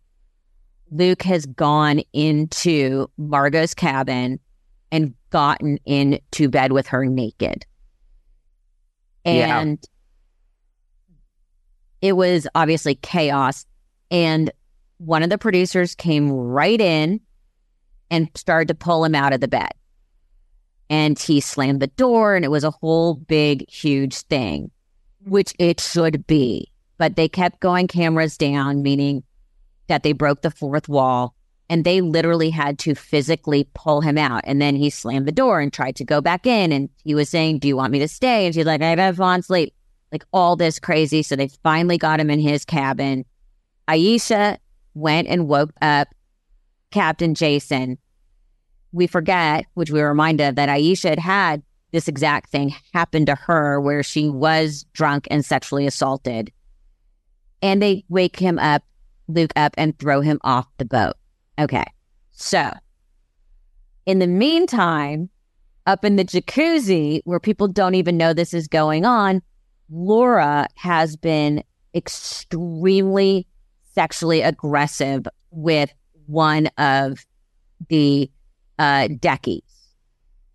Luke 0.91 1.23
has 1.23 1.45
gone 1.45 2.01
into 2.13 3.09
Margot's 3.17 3.73
cabin 3.73 4.39
and 4.91 5.15
gotten 5.31 5.79
into 5.85 6.49
bed 6.49 6.71
with 6.71 6.87
her 6.87 7.05
naked. 7.05 7.65
Yeah. 9.25 9.59
And 9.59 9.83
it 12.01 12.13
was 12.13 12.47
obviously 12.53 12.95
chaos. 12.95 13.65
And 14.11 14.51
one 14.97 15.23
of 15.23 15.29
the 15.29 15.37
producers 15.37 15.95
came 15.95 16.31
right 16.31 16.79
in 16.79 17.21
and 18.11 18.29
started 18.35 18.67
to 18.67 18.75
pull 18.75 19.03
him 19.03 19.15
out 19.15 19.33
of 19.33 19.41
the 19.41 19.47
bed. 19.47 19.71
And 20.89 21.17
he 21.17 21.39
slammed 21.39 21.81
the 21.81 21.87
door, 21.87 22.35
and 22.35 22.45
it 22.45 22.51
was 22.51 22.63
a 22.63 22.71
whole 22.71 23.15
big, 23.15 23.67
huge 23.69 24.17
thing, 24.21 24.69
which 25.25 25.53
it 25.57 25.79
should 25.79 26.27
be. 26.27 26.71
But 26.97 27.15
they 27.15 27.27
kept 27.27 27.61
going 27.61 27.87
cameras 27.87 28.37
down, 28.37 28.83
meaning 28.83 29.23
that 29.87 30.03
they 30.03 30.13
broke 30.13 30.41
the 30.41 30.51
fourth 30.51 30.87
wall 30.87 31.35
and 31.69 31.85
they 31.85 32.01
literally 32.01 32.49
had 32.49 32.77
to 32.79 32.95
physically 32.95 33.67
pull 33.73 34.01
him 34.01 34.17
out. 34.17 34.41
And 34.45 34.61
then 34.61 34.75
he 34.75 34.89
slammed 34.89 35.27
the 35.27 35.31
door 35.31 35.59
and 35.59 35.71
tried 35.71 35.95
to 35.97 36.03
go 36.03 36.21
back 36.21 36.45
in. 36.45 36.71
And 36.71 36.89
he 37.03 37.15
was 37.15 37.29
saying, 37.29 37.59
Do 37.59 37.67
you 37.67 37.77
want 37.77 37.91
me 37.91 37.99
to 37.99 38.07
stay? 38.07 38.45
And 38.45 38.53
she's 38.53 38.65
like, 38.65 38.81
I 38.81 38.95
gotta 38.95 39.15
fall 39.15 39.31
asleep. 39.31 39.73
Like 40.11 40.25
all 40.31 40.55
this 40.55 40.79
crazy. 40.79 41.23
So 41.23 41.35
they 41.35 41.47
finally 41.47 41.97
got 41.97 42.19
him 42.19 42.29
in 42.29 42.39
his 42.39 42.65
cabin. 42.65 43.25
Aesha 43.87 44.57
went 44.93 45.27
and 45.27 45.47
woke 45.47 45.71
up 45.81 46.09
Captain 46.91 47.33
Jason. 47.33 47.97
We 48.91 49.07
forget, 49.07 49.65
which 49.73 49.89
we 49.89 49.99
were 49.99 50.09
reminded 50.09 50.55
that 50.55 50.69
Aesha 50.69 51.09
had 51.09 51.19
had 51.19 51.63
this 51.91 52.07
exact 52.07 52.49
thing 52.49 52.75
happen 52.93 53.25
to 53.25 53.35
her 53.35 53.79
where 53.79 54.03
she 54.03 54.29
was 54.29 54.85
drunk 54.93 55.27
and 55.31 55.43
sexually 55.43 55.87
assaulted. 55.87 56.51
And 57.61 57.81
they 57.81 58.03
wake 58.09 58.37
him 58.37 58.59
up, 58.59 58.83
Luke 59.27 59.53
up, 59.55 59.73
and 59.77 59.97
throw 59.97 60.21
him 60.21 60.39
off 60.43 60.67
the 60.77 60.85
boat. 60.85 61.15
Okay. 61.59 61.85
So, 62.31 62.71
in 64.05 64.19
the 64.19 64.27
meantime, 64.27 65.29
up 65.85 66.03
in 66.05 66.15
the 66.15 66.25
jacuzzi 66.25 67.21
where 67.25 67.39
people 67.39 67.67
don't 67.67 67.95
even 67.95 68.17
know 68.17 68.33
this 68.33 68.53
is 68.53 68.67
going 68.67 69.05
on, 69.05 69.41
Laura 69.89 70.67
has 70.75 71.15
been 71.15 71.63
extremely 71.93 73.45
sexually 73.93 74.41
aggressive 74.41 75.27
with 75.51 75.93
one 76.25 76.67
of 76.77 77.25
the 77.89 78.29
uh, 78.79 79.07
deckies. 79.19 79.61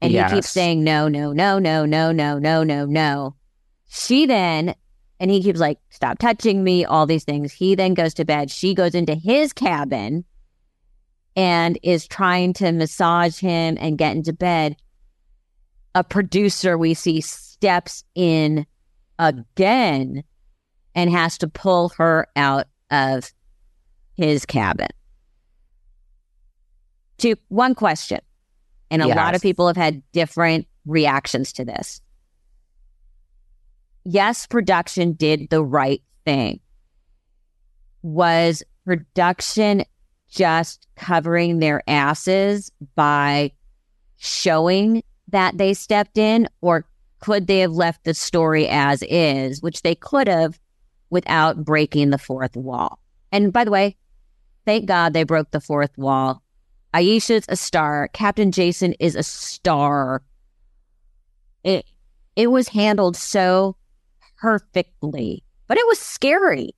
And 0.00 0.12
he 0.12 0.22
keeps 0.34 0.48
saying, 0.48 0.84
no, 0.84 1.08
no, 1.08 1.32
no, 1.32 1.58
no, 1.58 1.84
no, 1.84 2.12
no, 2.12 2.38
no, 2.38 2.62
no, 2.62 2.86
no. 2.86 3.34
She 3.88 4.26
then, 4.26 4.74
and 5.18 5.30
he 5.30 5.42
keeps 5.42 5.58
like, 5.58 5.78
stop 5.90 6.18
touching 6.18 6.62
me, 6.62 6.84
all 6.84 7.06
these 7.06 7.24
things. 7.24 7.52
He 7.52 7.74
then 7.74 7.94
goes 7.94 8.14
to 8.14 8.24
bed. 8.24 8.50
She 8.50 8.74
goes 8.74 8.94
into 8.94 9.14
his 9.14 9.52
cabin 9.52 10.24
and 11.38 11.78
is 11.84 12.08
trying 12.08 12.52
to 12.52 12.72
massage 12.72 13.38
him 13.38 13.78
and 13.80 13.96
get 13.96 14.16
into 14.16 14.32
bed. 14.32 14.74
A 15.94 16.02
producer 16.02 16.76
we 16.76 16.94
see 16.94 17.20
steps 17.20 18.02
in 18.16 18.66
again 19.20 20.24
and 20.96 21.10
has 21.10 21.38
to 21.38 21.46
pull 21.46 21.90
her 21.90 22.26
out 22.34 22.66
of 22.90 23.30
his 24.16 24.44
cabin. 24.46 24.88
To 27.18 27.36
one 27.46 27.76
question, 27.76 28.18
and 28.90 29.00
a 29.00 29.06
lot 29.06 29.36
of 29.36 29.40
people 29.40 29.68
have 29.68 29.76
had 29.76 30.02
different 30.10 30.66
reactions 30.86 31.52
to 31.52 31.64
this. 31.64 32.00
Yes, 34.04 34.44
production 34.48 35.12
did 35.12 35.50
the 35.50 35.62
right 35.62 36.02
thing. 36.24 36.58
Was 38.02 38.64
production 38.84 39.84
just 40.28 40.86
covering 40.96 41.58
their 41.58 41.82
asses 41.88 42.70
by 42.94 43.52
showing 44.18 45.02
that 45.28 45.58
they 45.58 45.74
stepped 45.74 46.18
in, 46.18 46.48
or 46.60 46.84
could 47.20 47.46
they 47.46 47.60
have 47.60 47.72
left 47.72 48.04
the 48.04 48.14
story 48.14 48.68
as 48.68 49.02
is, 49.08 49.62
which 49.62 49.82
they 49.82 49.94
could 49.94 50.28
have 50.28 50.58
without 51.10 51.64
breaking 51.64 52.10
the 52.10 52.18
fourth 52.18 52.56
wall? 52.56 52.98
And 53.32 53.52
by 53.52 53.64
the 53.64 53.70
way, 53.70 53.96
thank 54.64 54.86
God 54.86 55.12
they 55.12 55.24
broke 55.24 55.50
the 55.50 55.60
fourth 55.60 55.96
wall. 55.96 56.42
Aesha's 56.94 57.44
a 57.48 57.56
star. 57.56 58.08
Captain 58.12 58.50
Jason 58.52 58.94
is 58.94 59.14
a 59.14 59.22
star. 59.22 60.22
It 61.64 61.84
it 62.36 62.50
was 62.50 62.68
handled 62.68 63.16
so 63.16 63.76
perfectly, 64.38 65.42
but 65.66 65.76
it 65.76 65.86
was 65.86 65.98
scary. 65.98 66.70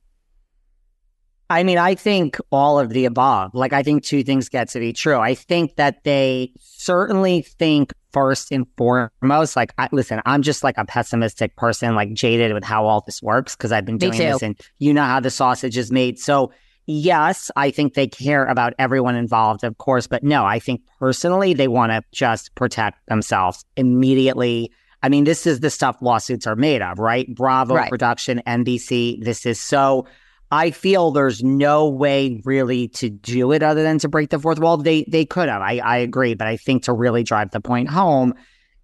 I 1.51 1.63
mean, 1.63 1.77
I 1.77 1.95
think 1.95 2.37
all 2.51 2.79
of 2.79 2.89
the 2.89 3.05
above. 3.05 3.51
Like, 3.53 3.73
I 3.73 3.83
think 3.83 4.03
two 4.03 4.23
things 4.23 4.49
get 4.49 4.69
to 4.69 4.79
be 4.79 4.93
true. 4.93 5.17
I 5.19 5.35
think 5.35 5.75
that 5.75 6.03
they 6.03 6.51
certainly 6.59 7.41
think 7.41 7.93
first 8.11 8.51
and 8.51 8.65
foremost, 8.77 9.55
like, 9.55 9.73
I, 9.77 9.87
listen, 9.91 10.21
I'm 10.25 10.41
just 10.41 10.63
like 10.63 10.77
a 10.77 10.85
pessimistic 10.85 11.55
person, 11.55 11.95
like 11.95 12.13
jaded 12.13 12.53
with 12.53 12.63
how 12.63 12.85
all 12.85 13.01
this 13.05 13.21
works 13.21 13.55
because 13.55 13.71
I've 13.71 13.85
been 13.85 13.97
doing 13.97 14.17
this 14.17 14.41
and 14.41 14.59
you 14.79 14.93
know 14.93 15.03
how 15.03 15.19
the 15.19 15.29
sausage 15.29 15.77
is 15.77 15.91
made. 15.91 16.19
So, 16.19 16.51
yes, 16.87 17.51
I 17.55 17.71
think 17.71 17.93
they 17.93 18.07
care 18.07 18.45
about 18.45 18.73
everyone 18.79 19.15
involved, 19.15 19.63
of 19.63 19.77
course, 19.77 20.07
but 20.07 20.23
no, 20.23 20.45
I 20.45 20.59
think 20.59 20.81
personally 20.99 21.53
they 21.53 21.67
want 21.67 21.91
to 21.91 22.01
just 22.11 22.53
protect 22.55 23.05
themselves 23.07 23.63
immediately. 23.77 24.71
I 25.03 25.09
mean, 25.09 25.23
this 25.23 25.47
is 25.47 25.61
the 25.61 25.69
stuff 25.69 25.97
lawsuits 26.01 26.47
are 26.47 26.55
made 26.55 26.81
of, 26.81 26.99
right? 26.99 27.33
Bravo 27.33 27.75
Right. 27.75 27.89
production, 27.89 28.41
NBC. 28.45 29.23
This 29.23 29.45
is 29.45 29.59
so. 29.59 30.07
I 30.51 30.71
feel 30.71 31.11
there's 31.11 31.41
no 31.41 31.87
way 31.87 32.41
really 32.43 32.89
to 32.89 33.09
do 33.09 33.53
it 33.53 33.63
other 33.63 33.83
than 33.83 33.99
to 33.99 34.09
break 34.09 34.29
the 34.29 34.39
fourth 34.39 34.59
wall. 34.59 34.77
They 34.77 35.05
they 35.05 35.25
could 35.25 35.47
have. 35.47 35.61
I, 35.61 35.77
I 35.77 35.97
agree, 35.97 36.33
but 36.33 36.47
I 36.47 36.57
think 36.57 36.83
to 36.83 36.93
really 36.93 37.23
drive 37.23 37.51
the 37.51 37.61
point 37.61 37.89
home, 37.89 38.33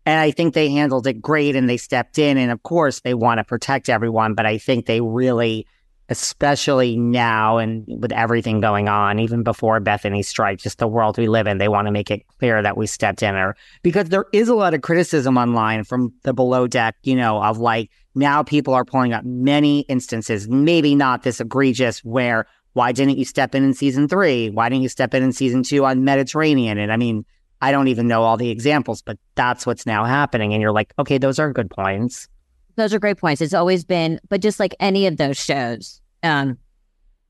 and 0.06 0.20
I 0.20 0.32
think 0.32 0.54
they 0.54 0.70
handled 0.70 1.08
it 1.08 1.22
great 1.22 1.58
and 1.58 1.70
they 1.70 1.76
stepped 1.76 2.18
in. 2.18 2.38
And 2.38 2.52
of 2.52 2.64
course, 2.64 3.02
they 3.02 3.14
want 3.14 3.40
to 3.40 3.44
protect 3.44 3.90
everyone, 3.90 4.34
but 4.34 4.46
I 4.46 4.58
think 4.58 4.86
they 4.86 5.02
really, 5.02 5.68
especially 6.10 6.96
now 6.96 7.58
and 7.58 7.86
with 7.88 8.12
everything 8.12 8.62
going 8.62 8.88
on, 8.88 9.20
even 9.20 9.44
before 9.44 9.80
Bethenny's 9.82 10.28
strike, 10.28 10.60
just 10.60 10.78
the 10.78 10.88
world 10.88 11.18
we 11.18 11.28
live 11.28 11.48
in, 11.48 11.58
they 11.58 11.68
want 11.68 11.88
to 11.88 11.92
make 11.92 12.10
it 12.10 12.26
clear 12.40 12.62
that 12.62 12.78
we 12.78 12.88
stepped 12.88 13.22
in. 13.22 13.36
Or 13.36 13.56
because 13.84 14.10
there 14.10 14.26
is 14.32 14.48
a 14.48 14.56
lot 14.56 14.74
of 14.74 14.82
criticism 14.82 15.38
online 15.38 15.84
from 15.84 16.14
the 16.24 16.34
below 16.34 16.68
deck, 16.68 16.96
you 17.04 17.16
know, 17.16 17.44
of 17.44 17.58
like 17.58 17.92
now 18.16 18.42
people 18.42 18.74
are 18.74 18.86
pulling 18.86 19.14
up 19.14 19.26
many 19.26 19.82
instances, 19.82 20.48
maybe 20.48 20.96
not 20.96 21.24
this 21.24 21.42
egregious, 21.42 22.00
where 22.04 22.48
why 22.74 22.92
didn't 22.92 23.18
you 23.18 23.26
step 23.26 23.56
in 23.56 23.64
in 23.64 23.74
season 23.74 24.08
three? 24.08 24.50
Why 24.50 24.70
didn't 24.70 24.84
you 24.84 24.90
step 24.90 25.14
in 25.14 25.24
in 25.24 25.34
season 25.34 25.64
two 25.64 25.84
on 25.84 26.04
Mediterranean? 26.04 26.78
And 26.78 26.92
I 26.92 26.98
mean, 26.98 27.26
I 27.60 27.72
don't 27.72 27.88
even 27.88 28.08
know 28.08 28.22
all 28.22 28.38
the 28.38 28.52
examples, 28.52 29.02
but 29.02 29.18
that's 29.36 29.66
what's 29.66 29.86
now 29.86 30.06
happening. 30.06 30.54
And 30.54 30.62
you're 30.62 30.72
like, 30.72 30.94
okay, 31.00 31.18
those 31.18 31.40
are 31.40 31.52
good 31.52 31.72
points. 31.72 32.28
Those 32.78 32.94
are 32.94 33.00
great 33.00 33.18
points. 33.18 33.42
It's 33.42 33.56
always 33.56 33.84
been, 33.84 34.20
but 34.30 34.40
just 34.40 34.60
like 34.60 34.76
any 34.80 35.08
of 35.08 35.18
those 35.18 35.36
shows, 35.36 36.00
um, 36.22 36.58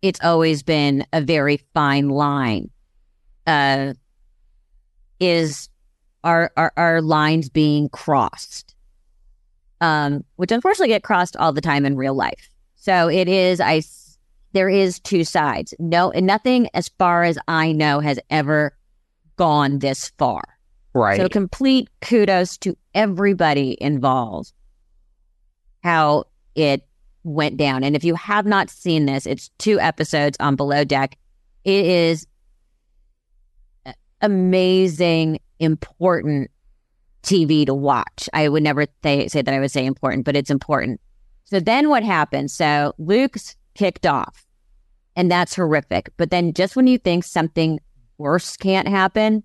it's 0.02 0.20
always 0.22 0.62
been 0.62 1.06
a 1.14 1.22
very 1.22 1.62
fine 1.74 2.10
line. 2.10 2.70
Uh, 3.48 3.94
is 5.20 5.70
our, 6.24 6.52
our 6.58 6.74
our 6.76 7.02
lines 7.02 7.50
being 7.50 7.90
crossed? 7.90 8.76
Um, 9.80 10.26
which 10.36 10.52
unfortunately 10.52 10.90
get 10.90 11.04
crossed 11.04 11.38
all 11.38 11.54
the 11.54 11.62
time 11.62 11.86
in 11.86 11.96
real 11.96 12.14
life. 12.14 12.50
So 12.76 13.08
it 13.08 13.30
is. 13.30 13.62
I 13.62 13.82
there 14.52 14.70
is 14.70 15.00
two 15.00 15.24
sides. 15.24 15.74
No, 15.80 16.12
and 16.12 16.28
nothing 16.28 16.68
as 16.74 16.90
far 17.00 17.24
as 17.24 17.38
I 17.48 17.72
know 17.72 18.02
has 18.02 18.20
ever 18.30 18.76
gone 19.38 19.80
this 19.80 20.12
far. 20.18 20.44
Right. 20.94 21.18
So 21.18 21.30
complete 21.30 21.90
kudos 22.02 22.58
to 22.60 22.76
everybody 22.94 23.78
involved. 23.80 24.52
How 25.84 26.26
it 26.56 26.88
went 27.24 27.58
down. 27.58 27.84
And 27.84 27.96
if 27.96 28.04
you 28.04 28.16
have 28.16 28.46
not 28.46 28.70
seen 28.70 29.06
this, 29.06 29.26
it's 29.26 29.50
two 29.58 29.80
episodes 29.80 30.38
on 30.40 30.56
Below 30.56 30.84
Deck. 30.84 31.18
It 31.64 31.86
is 31.86 32.28
amazing, 34.22 35.40
important 35.60 36.50
TV 37.24 37.66
to 37.66 37.74
watch. 37.74 38.30
I 38.34 38.48
would 38.48 38.64
never 38.64 38.86
th- 39.04 39.30
say 39.30 39.42
that 39.42 39.54
I 39.54 39.60
would 39.60 39.72
say 39.72 39.86
important, 39.86 40.26
but 40.26 40.36
it's 40.36 40.50
important. 40.50 41.02
So 41.46 41.60
then 41.60 41.90
what 41.90 42.04
happened? 42.04 42.52
So 42.52 42.94
Luke's 42.98 43.56
kicked 43.76 44.06
off, 44.06 44.46
and 45.16 45.30
that's 45.30 45.56
horrific. 45.56 46.10
But 46.18 46.32
then 46.32 46.54
just 46.54 46.76
when 46.76 46.88
you 46.88 46.98
think 46.98 47.24
something 47.24 47.80
worse 48.18 48.58
can't 48.58 48.88
happen, 48.88 49.44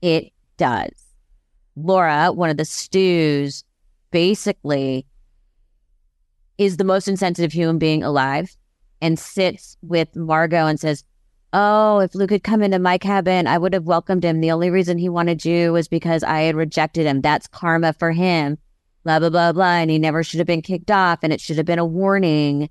it 0.00 0.32
does. 0.56 0.90
Laura, 1.76 2.32
one 2.32 2.50
of 2.50 2.56
the 2.56 2.64
stews, 2.64 3.64
basically 4.10 5.06
is 6.64 6.76
the 6.76 6.84
most 6.84 7.08
insensitive 7.08 7.52
human 7.52 7.78
being 7.78 8.02
alive 8.02 8.56
and 9.00 9.18
sits 9.18 9.76
with 9.82 10.14
Margot 10.16 10.66
and 10.66 10.78
says, 10.78 11.04
Oh, 11.52 11.98
if 11.98 12.14
Luke 12.14 12.30
had 12.30 12.44
come 12.44 12.62
into 12.62 12.78
my 12.78 12.96
cabin, 12.96 13.46
I 13.46 13.58
would 13.58 13.74
have 13.74 13.84
welcomed 13.84 14.24
him. 14.24 14.40
The 14.40 14.50
only 14.50 14.70
reason 14.70 14.96
he 14.96 15.10
wanted 15.10 15.44
you 15.44 15.72
was 15.72 15.86
because 15.86 16.22
I 16.22 16.40
had 16.42 16.56
rejected 16.56 17.04
him. 17.04 17.20
That's 17.20 17.46
karma 17.46 17.92
for 17.92 18.10
him. 18.10 18.56
Blah, 19.04 19.18
blah, 19.18 19.28
blah, 19.28 19.52
blah. 19.52 19.74
And 19.74 19.90
he 19.90 19.98
never 19.98 20.22
should 20.22 20.38
have 20.38 20.46
been 20.46 20.62
kicked 20.62 20.90
off 20.90 21.18
and 21.22 21.32
it 21.32 21.42
should 21.42 21.58
have 21.58 21.66
been 21.66 21.78
a 21.78 21.84
warning. 21.84 22.70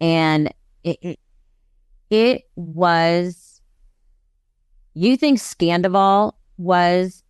And 0.00 0.54
it, 0.84 0.98
it, 1.02 1.20
it 2.10 2.42
was, 2.54 3.60
you 4.94 5.16
think 5.16 5.38
Scandoval 5.38 6.34
was 6.58 7.24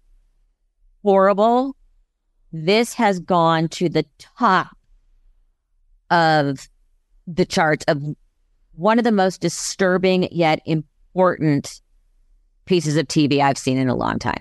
horrible? 1.02 1.75
This 2.52 2.92
has 2.94 3.18
gone 3.18 3.68
to 3.68 3.88
the 3.88 4.04
top 4.18 4.76
of 6.12 6.69
the 7.26 7.45
charts 7.45 7.85
of 7.88 8.00
one 8.75 8.99
of 8.99 9.04
the 9.04 9.12
most 9.12 9.40
disturbing 9.40 10.28
yet 10.31 10.61
important 10.64 11.81
pieces 12.64 12.97
of 12.97 13.07
TV 13.07 13.40
I've 13.40 13.59
seen 13.59 13.78
in 13.78 13.88
a 13.88 13.95
long 13.97 14.19
time. 14.19 14.40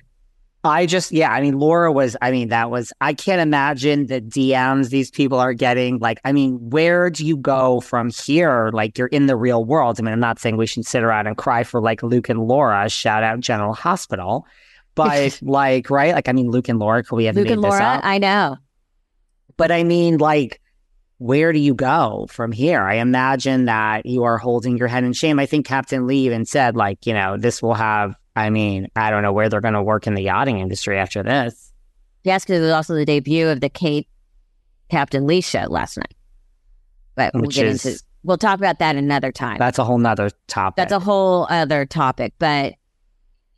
I 0.63 0.86
just, 0.86 1.12
yeah, 1.12 1.32
I 1.32 1.42
mean, 1.42 1.58
Laura 1.58 1.92
was, 1.92 2.16
I 2.22 2.30
mean, 2.30 2.50
that 2.50 2.70
was, 2.70 2.94
I 3.01 3.16
can't 3.16 3.42
imagine 3.42 4.06
the 4.06 4.22
DMs 4.22 4.90
these 4.90 5.10
people 5.10 5.40
are 5.40 5.54
getting. 5.54 5.98
Like, 5.98 6.20
I 6.24 6.32
mean, 6.32 6.70
where 6.70 7.10
do 7.10 7.25
you 7.25 7.36
go 7.36 7.82
from 7.82 8.12
here? 8.12 8.70
Like, 8.72 8.96
you're 8.96 9.08
in 9.08 9.25
the 9.25 9.36
real 9.36 9.66
world. 9.66 10.00
I 10.00 10.04
mean, 10.04 10.13
I'm 10.13 10.20
not 10.20 10.38
saying 10.38 10.58
we 10.58 10.68
should 10.68 10.86
sit 10.86 11.01
around 11.01 11.25
and 11.25 11.36
cry 11.36 11.63
for 11.63 11.82
like 11.82 12.04
Luke 12.04 12.30
and 12.30 12.48
Laura, 12.48 12.88
shout 12.90 13.24
out 13.24 13.40
General 13.40 13.74
Hospital. 13.74 14.46
But 14.94 15.40
like, 15.42 15.90
right? 15.90 16.13
Like, 16.13 16.30
I 16.30 16.32
mean, 16.32 16.51
Luke 16.51 16.70
and 16.70 16.78
Laura, 16.78 17.04
could 17.04 17.16
we 17.16 17.25
have 17.25 17.36
Luke 17.36 17.46
made 17.46 17.54
and 17.54 17.63
this 17.63 17.72
Laura, 17.72 17.84
up? 17.84 18.01
I 18.04 18.20
know. 18.20 18.58
But 19.58 19.72
I 19.72 19.84
mean, 19.84 20.20
like, 20.20 20.61
where 21.22 21.54
do 21.54 21.60
you 21.60 21.75
go 21.75 22.25
from 22.32 22.51
here? 22.51 22.82
I 22.82 22.96
imagine 22.96 23.66
that 23.66 24.08
you 24.08 24.24
are 24.24 24.40
holding 24.40 24.75
your 24.75 24.88
head 24.88 25.04
in 25.04 25.13
shame. 25.13 25.38
I 25.38 25.46
think 25.46 25.68
Captain 25.68 26.08
Lee 26.08 26.25
even 26.25 26.46
said, 26.46 26.75
like, 26.75 27.06
you 27.06 27.13
know, 27.13 27.38
this 27.38 27.62
will 27.62 27.75
have, 27.75 28.16
I 28.36 28.50
mean, 28.50 28.88
I 28.96 29.12
don't 29.12 29.22
know 29.22 29.32
where 29.32 29.48
they're 29.48 29.62
going 29.62 29.75
to 29.75 29.84
work 29.84 30.08
in 30.08 30.16
the 30.16 30.24
yachting 30.24 30.58
industry 30.58 30.98
after 30.98 31.22
this. 31.22 31.72
Yes, 32.24 32.43
because 32.43 32.58
it 32.58 32.63
was 32.63 32.72
also 32.72 32.95
the 32.95 33.06
debut 33.06 33.50
of 33.50 33.62
the 33.62 33.69
Kate 33.69 34.08
Captain 34.89 35.28
Lee 35.28 35.41
show 35.41 35.65
last 35.69 35.95
night. 35.95 36.15
But 37.13 37.36
we'll 37.36 37.52
get 37.52 37.67
is- 37.67 37.86
into 37.86 38.04
we'll 38.24 38.38
talk 38.38 38.58
about 38.58 38.80
that 38.80 38.95
another 38.95 39.32
time. 39.32 39.60
That's 39.60 39.78
a 39.78 39.84
whole 39.84 40.00
nother 40.00 40.32
topic. 40.48 40.76
That's 40.76 40.91
a 40.91 41.00
whole 41.00 41.45
other 41.52 41.86
topic. 41.86 42.34
But 42.39 42.74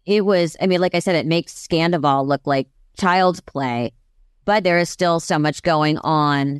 it 0.06 0.26
was, 0.26 0.58
I 0.60 0.68
mean, 0.68 0.82
like 0.82 0.96
I 0.96 1.00
said, 1.00 1.16
it 1.16 1.26
makes 1.26 1.54
Scandoval 1.54 2.28
look 2.28 2.46
like 2.46 2.68
child's 3.00 3.40
play, 3.40 3.94
but 4.44 4.66
there 4.66 4.80
is 4.80 4.90
still 4.90 5.22
so 5.22 5.40
much 5.40 5.64
going 5.64 5.98
on 6.00 6.60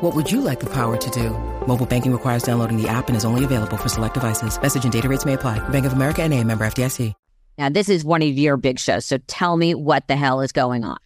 What 0.00 0.16
would 0.16 0.32
you 0.32 0.40
like 0.40 0.60
the 0.60 0.68
power 0.70 0.96
to 0.96 1.10
do? 1.10 1.30
Mobile 1.66 1.86
banking 1.86 2.10
requires 2.10 2.42
downloading 2.42 2.80
the 2.80 2.88
app 2.88 3.08
and 3.08 3.16
is 3.16 3.24
only 3.24 3.44
available 3.44 3.76
for 3.76 3.88
select 3.88 4.14
devices. 4.14 4.60
Message 4.60 4.82
and 4.82 4.92
data 4.92 5.08
rates 5.08 5.24
may 5.24 5.34
apply. 5.34 5.58
Bank 5.68 5.84
of 5.86 5.92
America 5.92 6.22
and 6.22 6.34
a 6.34 6.42
member 6.42 6.66
FDIC. 6.66 7.12
Now, 7.58 7.68
this 7.68 7.90
is 7.90 8.06
one 8.06 8.22
of 8.22 8.38
your 8.38 8.56
big 8.56 8.78
shows. 8.78 9.04
So 9.04 9.18
tell 9.26 9.58
me 9.58 9.74
what 9.74 10.08
the 10.08 10.16
hell 10.16 10.40
is 10.40 10.52
going 10.52 10.82
on. 10.82 10.96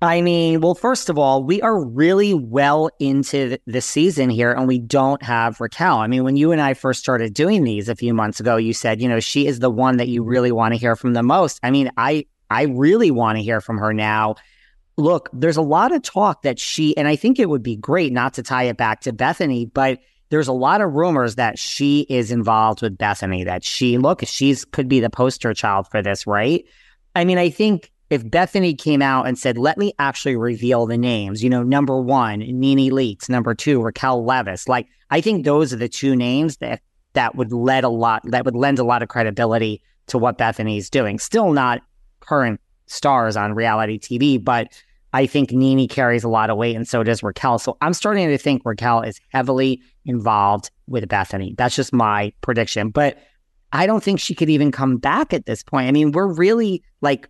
I 0.00 0.22
mean, 0.22 0.62
well, 0.62 0.74
first 0.74 1.10
of 1.10 1.18
all, 1.18 1.44
we 1.44 1.60
are 1.60 1.84
really 1.84 2.32
well 2.32 2.88
into 2.98 3.58
the 3.66 3.82
season 3.82 4.30
here 4.30 4.50
and 4.50 4.66
we 4.66 4.78
don't 4.78 5.22
have 5.22 5.60
Raquel. 5.60 5.98
I 5.98 6.06
mean, 6.06 6.24
when 6.24 6.36
you 6.36 6.50
and 6.50 6.62
I 6.62 6.72
first 6.72 7.00
started 7.00 7.34
doing 7.34 7.64
these 7.64 7.90
a 7.90 7.94
few 7.94 8.14
months 8.14 8.40
ago, 8.40 8.56
you 8.56 8.72
said, 8.72 9.02
you 9.02 9.08
know, 9.10 9.20
she 9.20 9.46
is 9.46 9.58
the 9.58 9.70
one 9.70 9.98
that 9.98 10.08
you 10.08 10.22
really 10.22 10.50
want 10.50 10.72
to 10.72 10.78
hear 10.78 10.96
from 10.96 11.12
the 11.12 11.22
most. 11.22 11.60
I 11.62 11.70
mean, 11.70 11.90
I 11.98 12.24
I 12.50 12.62
really 12.64 13.10
want 13.10 13.36
to 13.36 13.42
hear 13.42 13.60
from 13.60 13.76
her 13.76 13.92
now. 13.92 14.36
Look, 15.02 15.28
there's 15.32 15.56
a 15.56 15.62
lot 15.62 15.90
of 15.92 16.02
talk 16.02 16.42
that 16.42 16.60
she 16.60 16.96
and 16.96 17.08
I 17.08 17.16
think 17.16 17.40
it 17.40 17.48
would 17.48 17.62
be 17.62 17.74
great 17.74 18.12
not 18.12 18.34
to 18.34 18.42
tie 18.42 18.64
it 18.64 18.76
back 18.76 19.00
to 19.00 19.12
Bethenny, 19.12 19.68
but 19.72 19.98
there's 20.30 20.46
a 20.46 20.52
lot 20.52 20.80
of 20.80 20.92
rumors 20.92 21.34
that 21.34 21.58
she 21.58 22.06
is 22.08 22.30
involved 22.30 22.82
with 22.82 22.96
Bethenny, 22.96 23.44
that 23.44 23.64
she 23.64 23.98
look, 23.98 24.24
she's 24.24 24.64
could 24.64 24.88
be 24.88 25.00
the 25.00 25.10
poster 25.10 25.52
child 25.54 25.88
for 25.90 26.02
this, 26.02 26.24
right? 26.24 26.64
I 27.16 27.24
mean, 27.24 27.36
I 27.36 27.50
think 27.50 27.90
if 28.10 28.22
Bethenny 28.24 28.78
came 28.78 29.02
out 29.02 29.26
and 29.26 29.36
said, 29.36 29.58
let 29.58 29.76
me 29.76 29.92
actually 29.98 30.36
reveal 30.36 30.86
the 30.86 30.96
names, 30.96 31.42
you 31.42 31.50
know, 31.50 31.64
number 31.64 32.00
one, 32.00 32.38
Nene 32.38 32.92
Leakes, 32.92 33.28
number 33.28 33.56
two, 33.56 33.82
Raquel 33.82 34.22
Leviss, 34.22 34.68
like 34.68 34.86
I 35.10 35.20
think 35.20 35.44
those 35.44 35.72
are 35.72 35.78
the 35.78 35.88
two 35.88 36.14
names 36.14 36.58
that 36.58 36.80
that 37.14 37.34
would 37.34 37.52
let 37.52 37.82
a 37.82 37.88
lot 37.88 38.22
that 38.26 38.44
would 38.44 38.54
lend 38.54 38.78
a 38.78 38.84
lot 38.84 39.02
of 39.02 39.08
credibility 39.08 39.82
to 40.06 40.16
what 40.18 40.38
Bethenny's 40.38 40.90
doing. 40.90 41.18
Still 41.18 41.52
not 41.52 41.82
current 42.20 42.60
stars 42.86 43.36
on 43.36 43.54
reality 43.54 43.98
TV, 43.98 44.42
but 44.42 44.68
I 45.12 45.26
think 45.26 45.52
Nene 45.52 45.88
carries 45.88 46.24
a 46.24 46.28
lot 46.28 46.50
of 46.50 46.56
weight 46.56 46.74
and 46.74 46.88
so 46.88 47.02
does 47.02 47.22
Raquel. 47.22 47.58
So 47.58 47.76
I'm 47.80 47.92
starting 47.92 48.28
to 48.28 48.38
think 48.38 48.62
Raquel 48.64 49.02
is 49.02 49.20
heavily 49.28 49.82
involved 50.04 50.70
with 50.86 51.06
Bethenny. 51.08 51.56
That's 51.56 51.76
just 51.76 51.92
my 51.92 52.32
prediction. 52.40 52.90
But 52.90 53.18
I 53.72 53.86
don't 53.86 54.02
think 54.02 54.20
she 54.20 54.34
could 54.34 54.50
even 54.50 54.72
come 54.72 54.96
back 54.96 55.32
at 55.32 55.46
this 55.46 55.62
point. 55.62 55.88
I 55.88 55.92
mean, 55.92 56.12
we're 56.12 56.32
really 56.32 56.82
like 57.00 57.28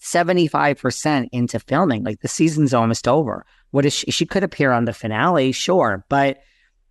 75% 0.00 1.28
into 1.32 1.58
filming. 1.60 2.04
Like 2.04 2.20
the 2.20 2.28
season's 2.28 2.74
almost 2.74 3.08
over. 3.08 3.44
What 3.70 3.86
is 3.86 3.92
she? 3.92 4.10
She 4.10 4.26
could 4.26 4.44
appear 4.44 4.72
on 4.72 4.84
the 4.84 4.92
finale, 4.92 5.52
sure. 5.52 6.04
But 6.08 6.38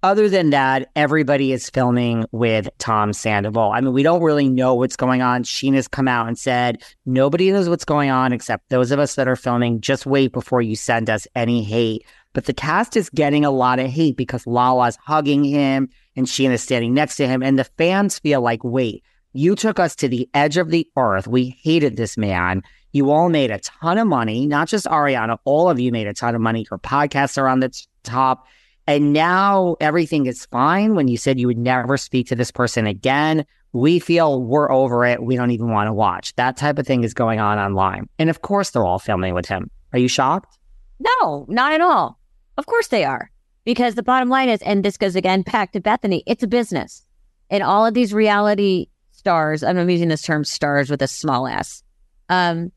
other 0.06 0.30
than 0.30 0.52
that, 0.52 0.92
everybody 0.96 1.52
is 1.52 1.68
filming 1.70 2.26
with 2.32 2.70
Tom 2.78 3.12
Sandoval. 3.12 3.72
I 3.72 3.82
mean, 3.82 3.92
we 3.92 4.04
don't 4.04 4.22
really 4.22 4.48
know 4.48 4.76
what's 4.76 4.96
going 4.96 5.24
on. 5.24 5.44
Scheana's 5.44 5.88
come 5.88 6.08
out 6.08 6.28
and 6.28 6.38
said, 6.38 6.84
nobody 7.08 7.52
knows 7.52 7.70
what's 7.70 7.86
going 7.86 8.12
on 8.12 8.32
except 8.32 8.70
those 8.70 8.92
of 8.92 9.00
us 9.00 9.16
that 9.16 9.28
are 9.28 9.36
filming. 9.36 9.82
Just 9.82 10.06
wait 10.06 10.32
before 10.32 10.62
you 10.62 10.76
send 10.76 11.10
us 11.10 11.28
any 11.34 11.64
hate. 11.64 12.06
But 12.34 12.46
the 12.46 12.54
cast 12.54 12.96
is 12.96 13.10
getting 13.10 13.46
a 13.46 13.50
lot 13.50 13.80
of 13.80 13.90
hate 13.90 14.16
because 14.16 14.46
Lala's 14.46 14.98
hugging 15.04 15.44
him 15.44 15.90
and 16.16 16.28
Scheana's 16.28 16.62
standing 16.62 16.94
next 16.94 17.16
to 17.16 17.28
him. 17.28 17.42
And 17.42 17.58
the 17.58 17.64
fans 17.64 18.20
feel 18.20 18.42
like, 18.42 18.64
wait, 18.64 19.04
You 19.38 19.54
took 19.54 19.80
us 19.82 19.98
to 19.98 20.08
the 20.08 20.30
edge 20.34 20.56
of 20.56 20.70
the 20.70 20.88
earth. 20.96 21.28
We 21.28 21.60
hated 21.62 21.98
this 21.98 22.16
man. 22.16 22.64
You 22.94 23.12
all 23.12 23.28
made 23.28 23.52
a 23.52 23.60
ton 23.60 23.98
of 23.98 24.08
money, 24.08 24.48
not 24.48 24.70
just 24.70 24.86
Ariana, 24.86 25.38
all 25.44 25.70
of 25.70 25.78
you 25.78 25.92
made 25.92 26.08
a 26.08 26.14
ton 26.14 26.36
of 26.36 26.42
money. 26.42 26.66
Your 26.72 26.80
podcasts 26.80 27.38
are 27.38 27.50
on 27.50 27.60
the 27.60 27.68
t- 27.68 27.84
top. 28.04 28.48
And 28.88 29.14
now 29.14 29.78
everything 29.80 30.28
is 30.28 30.46
fine 30.46 30.96
when 30.96 31.08
you 31.08 31.18
said 31.18 31.40
you 31.40 31.48
would 31.48 31.58
never 31.58 31.98
speak 31.98 32.28
to 32.28 32.36
this 32.36 32.52
person 32.52 32.86
again. 32.86 33.46
We 33.74 34.00
feel 34.00 34.42
we're 34.42 34.72
over 34.72 35.06
it. 35.06 35.24
We 35.24 35.36
don't 35.36 35.52
even 35.52 35.72
want 35.72 35.88
to 35.88 35.94
watch. 35.94 36.36
That 36.36 36.56
type 36.56 36.78
of 36.78 36.86
thing 36.86 37.04
is 37.04 37.14
going 37.14 37.40
on 37.40 37.58
online. 37.58 38.08
And 38.20 38.30
of 38.30 38.42
course, 38.42 38.70
they're 38.70 38.86
all 38.86 39.00
filming 39.00 39.34
with 39.34 39.48
him. 39.48 39.70
Are 39.92 40.00
you 40.00 40.08
shocked? 40.08 40.58
No, 41.00 41.46
not 41.50 41.74
at 41.74 41.82
all. 41.82 42.20
Of 42.58 42.68
course 42.68 42.88
they 42.88 43.04
are. 43.04 43.32
Because 43.66 43.96
the 43.96 44.04
bottom 44.04 44.30
line 44.30 44.50
is, 44.50 44.62
and 44.62 44.86
this 44.86 44.98
goes 44.98 45.16
again 45.16 45.42
back 45.42 45.72
to 45.72 45.82
Bethenny, 45.82 46.22
it's 46.28 46.44
a 46.44 46.48
business. 46.48 47.02
And 47.50 47.64
all 47.64 47.86
of 47.86 47.96
these 47.96 48.14
reality 48.14 48.88
stars, 49.12 49.64
I'm 49.64 49.90
using 49.90 50.10
this 50.10 50.22
term 50.22 50.44
stars 50.44 50.90
with 50.90 51.02
a 51.02 51.08
small 51.08 51.48
s, 51.48 51.84
um, 52.30 52.72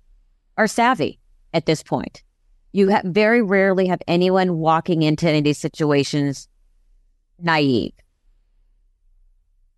are 0.56 0.66
savvy 0.66 1.20
at 1.52 1.66
this 1.66 1.82
point. 1.82 2.22
You 2.72 2.90
ha- 2.90 3.02
very 3.04 3.42
rarely 3.42 3.86
have 3.86 4.02
anyone 4.06 4.58
walking 4.58 5.02
into 5.02 5.28
any 5.28 5.38
of 5.38 5.44
these 5.44 5.58
situations 5.58 6.48
naive. 7.40 7.92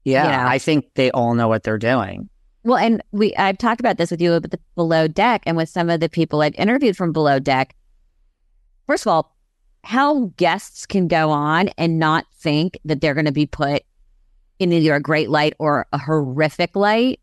Yeah, 0.05 0.24
You 0.24 0.31
know. 0.31 0.48
I 0.48 0.59
think 0.59 0.87
they 0.94 1.11
all 1.11 1.35
know 1.35 1.48
what 1.48 1.62
they're 1.62 1.79
doing. 1.79 2.29
Well, 2.62 2.79
and 2.79 3.03
we 3.12 3.35
I've 3.37 3.59
talked 3.59 3.81
about 3.81 3.96
this 3.96 4.11
with 4.11 4.20
you 4.20 4.35
about 4.35 4.50
the 4.50 4.61
below 4.74 5.09
deck 5.09 5.42
and 5.46 5.57
with 5.57 5.68
some 5.68 5.88
of 5.88 6.00
the 6.00 6.09
people 6.09 6.42
I've 6.42 6.55
interviewed 6.57 6.96
from 6.96 7.12
below 7.12 7.38
deck. 7.38 7.74
First 8.87 9.07
of 9.07 9.12
all, 9.12 9.37
how 9.85 10.33
guests 10.37 10.85
can 10.85 11.09
go 11.09 11.31
on 11.31 11.68
and 11.79 11.98
not 11.98 12.26
think 12.35 12.79
that 12.85 13.00
they're 13.00 13.14
going 13.14 13.24
to 13.26 13.33
be 13.33 13.46
put 13.46 13.83
in 14.59 14.72
either 14.72 14.94
a 14.94 15.00
great 15.00 15.31
light 15.31 15.55
or 15.59 15.87
a 15.92 15.98
horrific 15.98 16.76
light, 16.76 17.20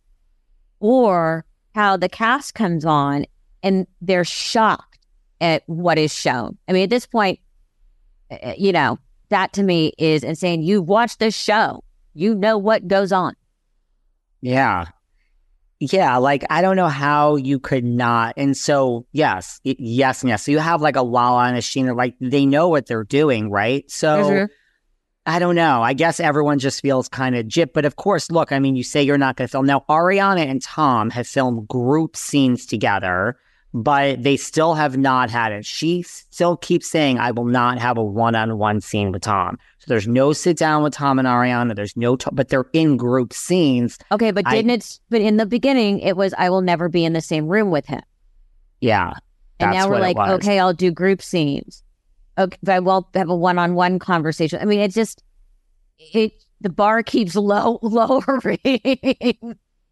or 0.79 1.45
how 1.75 1.97
the 1.97 2.09
cast 2.09 2.55
comes 2.55 2.83
on 2.83 3.25
and 3.61 3.85
they're 4.01 4.23
shocked 4.23 4.86
at 5.41 5.63
what 5.67 5.97
is 5.97 6.13
shown. 6.13 6.57
I 6.67 6.73
mean, 6.73 6.83
at 6.83 6.89
this 6.89 7.05
point, 7.05 7.39
uh, 8.31 8.53
you 8.57 8.71
know, 8.71 8.99
that 9.29 9.53
to 9.53 9.63
me 9.63 9.93
is 9.97 10.23
insane. 10.23 10.61
You've 10.61 10.87
watched 10.87 11.19
this 11.19 11.35
show, 11.35 11.83
you 12.13 12.33
know 12.35 12.57
what 12.57 12.87
goes 12.87 13.11
on. 13.11 13.35
Yeah. 14.41 14.85
Yeah, 15.79 16.17
like 16.17 16.43
I 16.49 16.61
don't 16.61 16.75
know 16.75 16.87
how 16.87 17.35
you 17.35 17.59
could 17.59 17.83
not. 17.83 18.33
And 18.35 18.57
so, 18.57 19.05
yes, 19.11 19.59
yes, 19.63 20.23
and 20.23 20.29
yes. 20.29 20.43
So 20.43 20.51
you 20.51 20.57
have 20.57 20.81
like 20.81 20.95
a 20.95 21.03
Lala 21.03 21.43
and 21.43 21.57
a 21.57 21.61
Scheana, 21.61 21.95
like 21.95 22.15
they 22.19 22.47
know 22.47 22.67
what 22.67 22.87
they're 22.87 23.03
doing, 23.03 23.51
right? 23.51 23.89
So 23.89 24.07
Mhm. 24.23 24.49
I 25.27 25.39
don't 25.39 25.55
know. 25.55 25.83
I 25.83 25.93
guess 25.93 26.19
everyone 26.19 26.57
just 26.57 26.81
feels 26.81 27.07
kind 27.09 27.35
of 27.35 27.47
jip. 27.47 27.73
But 27.73 27.85
of 27.85 27.97
course, 27.97 28.31
look, 28.31 28.51
I 28.51 28.59
mean, 28.59 28.75
you 28.75 28.83
say 28.83 29.03
you're 29.03 29.17
not 29.17 29.35
going 29.35 29.47
to 29.47 29.51
film. 29.51 29.65
Now, 29.65 29.83
Ariana 29.89 30.47
and 30.47 30.61
Tom 30.61 31.09
have 31.11 31.27
filmed 31.27 31.67
group 31.67 32.15
scenes 32.15 32.65
together, 32.65 33.37
but 33.73 34.23
they 34.23 34.37
still 34.37 34.73
have 34.75 34.97
not 34.97 35.29
had 35.29 35.51
it. 35.51 35.65
She 35.65 36.01
still 36.03 36.57
keeps 36.57 36.87
saying, 36.89 37.19
I 37.19 37.31
will 37.31 37.45
not 37.45 37.77
have 37.79 37.97
a 37.97 38.03
one 38.03 38.33
on 38.35 38.57
one 38.57 38.81
scene 38.81 39.11
with 39.11 39.21
Tom. 39.21 39.57
So 39.79 39.85
there's 39.87 40.07
no 40.07 40.33
sit 40.33 40.57
down 40.57 40.83
with 40.83 40.93
Tom 40.93 41.19
and 41.19 41.27
Ariana. 41.27 41.75
There's 41.75 41.95
no, 41.97 42.15
t- 42.15 42.29
but 42.33 42.49
they're 42.49 42.65
in 42.73 42.97
group 42.97 43.33
scenes. 43.33 43.97
Okay, 44.11 44.31
but 44.31 44.45
didn't 44.45 44.71
it? 44.71 44.99
But 45.09 45.21
in 45.21 45.37
the 45.37 45.45
beginning, 45.45 45.99
it 45.99 46.17
was 46.17 46.33
I 46.37 46.49
will 46.49 46.61
never 46.61 46.89
be 46.89 47.05
in 47.05 47.13
the 47.13 47.21
same 47.21 47.47
room 47.47 47.69
with 47.69 47.85
him, 47.85 48.01
Yeah. 48.81 49.13
and 49.59 49.71
now 49.71 49.89
we're 49.89 49.99
like, 49.99 50.17
okay, 50.17 50.59
I'll 50.59 50.73
do 50.73 50.91
group 50.91 51.21
scenes. 51.21 51.83
Okay, 52.37 52.57
but 52.63 52.73
I 52.75 52.79
won't 52.79 53.05
have 53.15 53.29
a 53.29 53.35
one-on-one 53.35 53.99
conversation. 53.99 54.59
I 54.61 54.65
mean, 54.65 54.79
it's 54.79 54.95
just 54.95 55.23
it. 55.99 56.31
The 56.61 56.69
bar 56.69 57.03
keeps 57.03 57.35
low 57.35 57.77
lowering. 57.83 58.57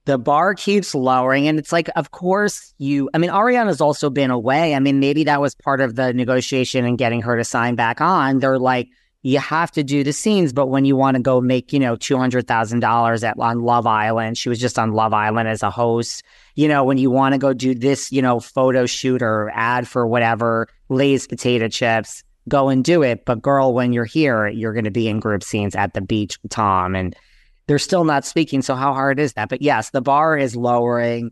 The 0.06 0.18
bar 0.18 0.54
keeps 0.54 0.96
lowering 0.96 1.48
and 1.48 1.60
it's 1.60 1.72
like 1.72 1.90
of 1.96 2.12
course 2.12 2.74
you 2.78 3.10
i 3.14 3.18
mean 3.18 3.30
ariana's 3.30 3.82
also 3.82 4.10
been 4.10 4.32
away. 4.32 4.74
I 4.76 4.80
mean 4.80 5.00
maybe 5.00 5.24
that 5.26 5.42
was 5.42 5.56
part 5.56 5.82
of 5.82 5.96
the 5.96 6.14
negotiation 6.14 6.86
and 6.86 6.98
getting 6.98 7.22
her 7.24 7.36
to 7.38 7.44
sign 7.44 7.76
back 7.76 8.02
on. 8.02 8.40
They're 8.40 8.60
like 8.60 8.90
you 9.24 9.40
have 9.40 9.72
to 9.72 9.84
do 9.84 10.04
the 10.04 10.14
scenes 10.14 10.54
but 10.54 10.68
when 10.68 10.86
you 10.86 10.96
want 10.96 11.16
to 11.16 11.22
go 11.22 11.42
make 11.42 11.74
you 11.74 11.80
know 11.80 11.96
$200000 11.96 13.24
at 13.24 13.40
on 13.40 13.62
love 13.64 13.88
island 13.88 14.38
she 14.38 14.50
was 14.50 14.60
just 14.60 14.78
on 14.78 14.92
love 14.92 15.14
island 15.14 15.50
as 15.50 15.64
a 15.64 15.72
host 15.72 16.24
you 16.54 16.68
know 16.68 16.84
when 16.84 17.00
you 17.00 17.10
want 17.10 17.34
to 17.34 17.40
go 17.40 17.52
do 17.52 17.74
this 17.74 18.12
you 18.12 18.22
know 18.22 18.40
photo 18.40 18.86
shoot 18.86 19.24
or 19.24 19.50
ad 19.56 19.88
for 19.88 20.06
whatever 20.06 20.68
lay's 20.90 21.26
potato 21.28 21.68
chips 21.68 22.24
go 22.48 22.70
and 22.70 22.84
do 22.84 23.02
it. 23.02 23.26
But 23.26 23.42
girl 23.42 23.74
when 23.74 23.92
you're 23.92 24.06
here 24.06 24.48
you're 24.48 24.74
going 24.74 24.86
to 24.86 24.92
be 24.92 25.08
in 25.08 25.20
group 25.20 25.44
scenes 25.44 25.76
at 25.76 25.94
the 25.96 26.02
beach 26.02 26.38
with 26.44 26.52
tom 26.52 26.96
and 26.96 27.16
they're 27.68 27.80
still 27.80 28.04
not 28.04 28.26
speaking. 28.26 28.62
So 28.62 28.76
how 28.76 28.94
hard 28.94 29.20
is 29.20 29.34
that? 29.34 29.50
But 29.50 29.62
yes, 29.62 29.90
the 29.90 30.02
bar 30.02 30.38
is 30.38 30.56
lowering. 30.56 31.32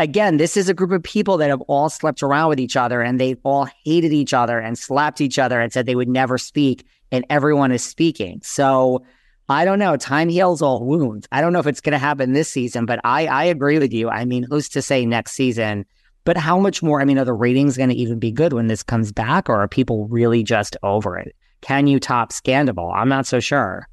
Again, 0.00 0.36
this 0.36 0.56
is 0.56 0.68
a 0.68 0.74
group 0.74 0.90
of 0.90 1.02
people 1.02 1.36
that 1.36 1.50
have 1.50 1.60
all 1.62 1.88
slept 1.88 2.22
around 2.22 2.48
with 2.48 2.58
each 2.58 2.76
other 2.76 3.02
and 3.02 3.20
they've 3.20 3.38
all 3.44 3.68
hated 3.84 4.12
each 4.12 4.34
other 4.34 4.58
and 4.58 4.76
slapped 4.76 5.20
each 5.20 5.38
other 5.38 5.60
and 5.60 5.72
said 5.72 5.86
they 5.86 5.94
would 5.94 6.08
never 6.08 6.38
speak. 6.38 6.84
And 7.12 7.24
everyone 7.28 7.72
is 7.72 7.84
speaking. 7.84 8.40
So 8.42 9.04
I 9.48 9.64
don't 9.64 9.78
know. 9.78 9.96
Time 9.96 10.28
heals 10.28 10.62
all 10.62 10.84
wounds. 10.84 11.28
I 11.30 11.40
don't 11.40 11.52
know 11.52 11.58
if 11.58 11.66
it's 11.66 11.80
going 11.80 11.92
to 11.92 11.98
happen 11.98 12.32
this 12.32 12.48
season, 12.48 12.86
but 12.86 13.00
I, 13.04 13.26
I 13.26 13.44
agree 13.44 13.78
with 13.78 13.92
you. 13.92 14.08
I 14.08 14.24
mean, 14.24 14.44
who's 14.48 14.68
to 14.70 14.82
say 14.82 15.04
next 15.04 15.32
season? 15.32 15.84
But 16.24 16.36
how 16.36 16.58
much 16.58 16.82
more? 16.82 17.00
I 17.00 17.04
mean, 17.04 17.18
are 17.18 17.24
the 17.24 17.32
ratings 17.32 17.76
going 17.76 17.88
to 17.88 17.94
even 17.94 18.18
be 18.18 18.30
good 18.30 18.52
when 18.52 18.68
this 18.68 18.82
comes 18.82 19.12
back, 19.12 19.50
or 19.50 19.60
are 19.60 19.68
people 19.68 20.06
really 20.06 20.42
just 20.42 20.76
over 20.82 21.18
it? 21.18 21.34
Can 21.60 21.86
you 21.86 21.98
top 21.98 22.32
Scandal? 22.32 22.92
I'm 22.92 23.08
not 23.08 23.26
so 23.26 23.40
sure. 23.40 23.88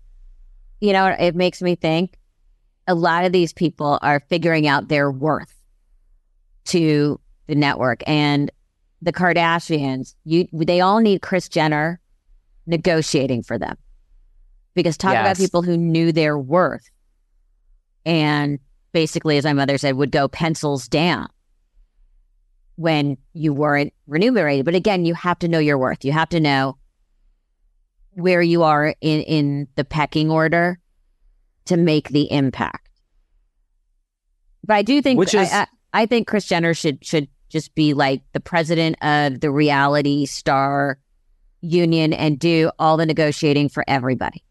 You 0.80 0.94
know, 0.94 1.08
it 1.08 1.36
makes 1.36 1.62
me 1.62 1.76
think 1.76 2.18
a 2.88 2.96
lot 2.96 3.26
of 3.26 3.32
these 3.32 3.54
people 3.54 4.00
are 4.02 4.22
figuring 4.30 4.68
out 4.68 4.88
their 4.88 5.12
worth 5.12 5.54
to 6.65 7.20
the 7.48 7.56
network 7.56 8.02
and 8.08 8.52
the 9.02 9.13
Kardashians. 9.13 10.15
You, 10.24 10.48
they 10.54 10.82
all 10.82 11.00
need 11.00 11.22
Kris 11.22 11.50
Jenner 11.50 12.00
negotiating 12.65 13.44
for 13.44 13.58
them 13.58 13.78
because 14.74 14.98
talk 14.98 15.12
about 15.12 15.38
people 15.38 15.62
who 15.62 15.78
knew 15.78 16.12
their 16.12 16.38
worth 16.38 16.89
and 18.10 18.58
basically, 18.92 19.38
as 19.38 19.44
my 19.44 19.54
mother 19.54 19.78
said, 19.78 19.96
would 19.96 20.12
go 20.12 20.28
pencils 20.28 20.88
down 20.88 21.28
when 22.76 23.18
you 23.34 23.54
weren't 23.54 23.94
remunerated. 24.08 24.65
But 24.65 24.74
again, 24.74 25.06
you 25.06 25.13
have 25.13 25.38
to 25.39 25.48
know 25.48 25.60
your 25.60 25.78
worth. 25.78 26.04
You 26.04 26.12
have 26.12 26.30
to 26.30 26.39
know 26.39 26.79
where 28.13 28.41
you 28.41 28.63
are 28.63 28.95
in, 29.02 29.22
in 29.22 29.67
the 29.76 29.86
pecking 29.86 30.30
order 30.30 30.80
to 31.65 31.78
make 31.78 32.10
the 32.10 32.32
impact. 32.32 32.89
But 34.65 34.76
I 34.76 34.82
do 34.82 35.02
think 35.02 35.19
Which 35.19 35.34
is- 35.34 35.52
I, 35.52 35.62
I, 35.62 35.67
I 36.02 36.06
think 36.06 36.28
Kris 36.28 36.45
Jenner 36.45 36.74
should 36.74 37.04
should 37.04 37.28
just 37.50 37.74
be 37.74 37.93
like 37.95 38.22
the 38.34 38.39
president 38.39 38.95
of 39.04 39.39
the 39.39 39.50
reality 39.52 40.26
star 40.28 41.00
union 41.62 42.13
and 42.13 42.38
do 42.38 42.72
all 42.78 42.95
the 42.95 43.06
negotiating 43.06 43.69
for 43.69 43.84
everybody. 43.88 44.43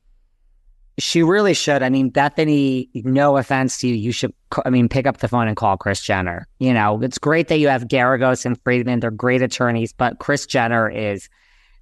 She 0.99 1.23
really 1.23 1.55
should. 1.55 1.85
I 1.85 1.91
mean, 1.91 2.11
Bethenny, 2.11 2.89
no 2.93 3.37
offense 3.37 3.79
to 3.79 3.89
you, 3.89 3.95
you 3.95 4.11
should, 4.11 4.35
I 4.65 4.71
mean, 4.71 4.89
pick 4.89 5.07
up 5.07 5.19
the 5.19 5.29
phone 5.29 5.47
and 5.47 5.57
call 5.57 5.77
Kris 5.77 6.01
Jenner. 6.01 6.49
You 6.59 6.75
know, 6.75 7.01
it's 7.01 7.19
great 7.19 7.47
that 7.49 7.61
you 7.61 7.69
have 7.69 7.85
Geragos 7.85 8.45
and 8.45 8.61
Freedman. 8.63 8.99
They're 8.99 9.13
great 9.13 9.41
attorneys, 9.41 9.93
but 9.93 10.19
Kris 10.19 10.45
Jenner 10.45 10.91
is, 10.91 11.29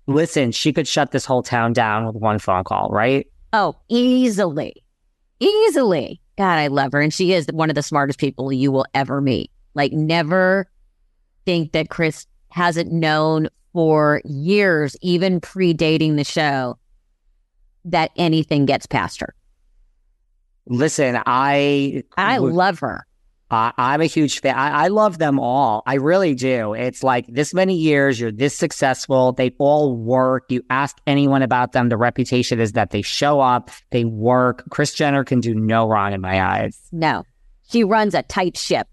listen, 0.07 0.53
she 0.53 0.73
could 0.73 0.87
shut 0.89 1.11
this 1.13 1.25
whole 1.25 1.43
town 1.43 1.73
down 1.73 2.07
with 2.07 2.17
one 2.17 2.39
phone 2.39 2.65
call, 2.65 2.89
right? 2.91 3.27
Oh, 3.53 3.77
easily. 3.89 4.85
Easily. 5.41 6.21
God, 6.39 6.59
I 6.59 6.67
love 6.69 6.93
her. 6.93 7.01
And 7.01 7.13
she 7.13 7.33
is 7.33 7.47
one 7.53 7.71
of 7.71 7.75
the 7.75 7.83
smartest 7.83 8.19
people 8.19 8.53
you 8.53 8.71
will 8.71 8.87
ever 8.95 9.21
meet. 9.21 9.51
Like, 9.75 9.93
never 9.93 10.69
think 11.45 11.73
that 11.73 11.89
Kris 11.89 12.27
hasn't 12.51 12.93
known 12.93 13.49
for 13.73 14.23
years, 14.25 14.97
even 15.03 15.41
predating 15.41 16.17
the 16.17 16.25
show, 16.25 16.79
that 17.85 18.11
anything 18.17 18.67
gets 18.67 18.87
past 18.87 19.21
her. 19.21 19.35
Listen, 20.67 21.21
I, 21.27 22.03
I 22.17 22.41
would- 22.41 22.53
love 22.55 22.79
her. 22.81 23.06
I, 23.51 23.73
I'm 23.79 24.01
a 24.01 24.07
huge 24.07 24.41
fan. 24.41 24.57
I, 24.57 24.85
I 24.85 24.89
love 24.89 25.19
them 25.19 25.39
all. 25.39 25.83
I 25.87 25.95
really 25.95 26.35
do. 26.35 26.75
It's 26.75 27.03
like 27.03 27.27
this 27.29 27.55
many 27.55 27.77
years, 27.77 28.19
you're 28.19 28.33
this 28.33 28.57
successful. 28.57 29.33
They 29.33 29.55
all 29.59 29.97
work. 29.97 30.47
You 30.49 30.63
ask 30.69 30.97
anyone 31.07 31.43
about 31.43 31.73
them, 31.73 31.89
the 31.89 31.97
reputation 31.97 32.59
is 32.59 32.73
that 32.73 32.91
they 32.91 33.03
show 33.03 33.41
up, 33.41 33.71
they 33.91 34.05
work. 34.05 34.65
Kris 34.71 34.95
Jenner 34.95 35.23
can 35.25 35.41
do 35.41 35.55
no 35.55 35.89
wrong 35.89 36.13
in 36.13 36.21
my 36.21 36.43
eyes. 36.43 36.79
No, 36.91 37.25
she 37.69 37.85
runs 37.85 38.15
a 38.15 38.23
tight 38.23 38.57
ship. 38.57 38.89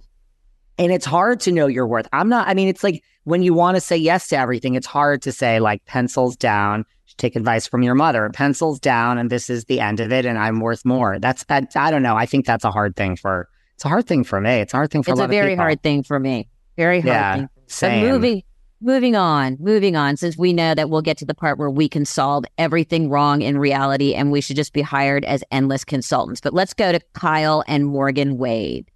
And 0.80 0.92
it's 0.92 1.06
hard 1.06 1.40
to 1.42 1.52
know 1.52 1.68
your 1.68 1.86
worth. 1.86 2.08
I'm 2.14 2.30
not, 2.30 2.48
I 2.48 2.56
mean, 2.56 2.68
it's 2.68 2.84
like 2.84 3.04
when 3.26 3.44
you 3.44 3.54
want 3.54 3.76
to 3.76 3.82
say 3.82 3.96
yes 3.96 4.28
to 4.30 4.38
everything, 4.38 4.74
it's 4.74 4.88
hard 4.88 5.22
to 5.22 5.32
say, 5.32 5.60
like, 5.60 5.86
pencils 5.86 6.36
down, 6.36 6.84
take 7.18 7.36
advice 7.36 7.68
from 7.68 7.84
your 7.84 7.94
mother, 7.94 8.30
pencils 8.34 8.80
down, 8.80 9.20
and 9.20 9.30
this 9.30 9.52
is 9.52 9.66
the 9.66 9.80
end 9.80 10.00
of 10.00 10.12
it, 10.12 10.26
and 10.26 10.38
I'm 10.38 10.60
worth 10.60 10.84
more. 10.84 11.20
That's, 11.20 11.46
I, 11.48 11.68
I 11.76 11.92
don't 11.92 12.02
know. 12.02 12.16
I 12.16 12.26
think 12.26 12.48
that's 12.48 12.66
a 12.66 12.72
hard 12.72 12.96
thing 12.96 13.16
for, 13.16 13.48
it's 13.76 13.86
a 13.86 13.90
hard 13.90 14.06
thing 14.08 14.24
for 14.24 14.40
me. 14.40 14.52
It's 14.62 14.74
a 14.74 14.78
hard 14.78 14.92
thing 14.92 15.04
for 15.04 15.12
It's 15.12 15.20
a 15.20 15.24
a 15.24 15.26
lot 15.26 15.30
very 15.30 15.48
of 15.48 15.52
people. 15.54 15.64
hard 15.64 15.84
thing 15.84 16.04
for 16.04 16.20
me. 16.20 16.48
Very 16.78 17.02
hard 17.02 17.08
Yeah, 17.08 17.36
thing. 17.36 17.50
But 17.82 18.00
moving 18.00 18.44
moving 18.82 19.16
on, 19.16 19.56
moving 19.62 19.96
on, 19.96 20.18
since 20.18 20.38
we 20.38 20.52
know 20.52 20.76
that 20.76 20.90
we'll 20.90 21.02
get 21.02 21.18
to 21.18 21.26
the 21.26 21.34
part 21.34 21.58
where 21.58 21.70
we 21.70 21.88
can 21.88 22.04
solve 22.06 22.44
everything 22.58 23.10
wrong 23.10 23.42
in 23.42 23.58
reality 23.58 24.14
and 24.14 24.30
we 24.32 24.42
should 24.42 24.58
just 24.58 24.74
be 24.74 24.82
hired 24.82 25.24
as 25.24 25.42
endless 25.52 25.86
consultants. 25.86 26.42
But 26.42 26.54
let's 26.54 26.74
go 26.74 26.92
to 26.92 27.00
Kyle 27.14 27.64
and 27.68 27.86
Morgan 27.86 28.38
Wade. 28.38 28.90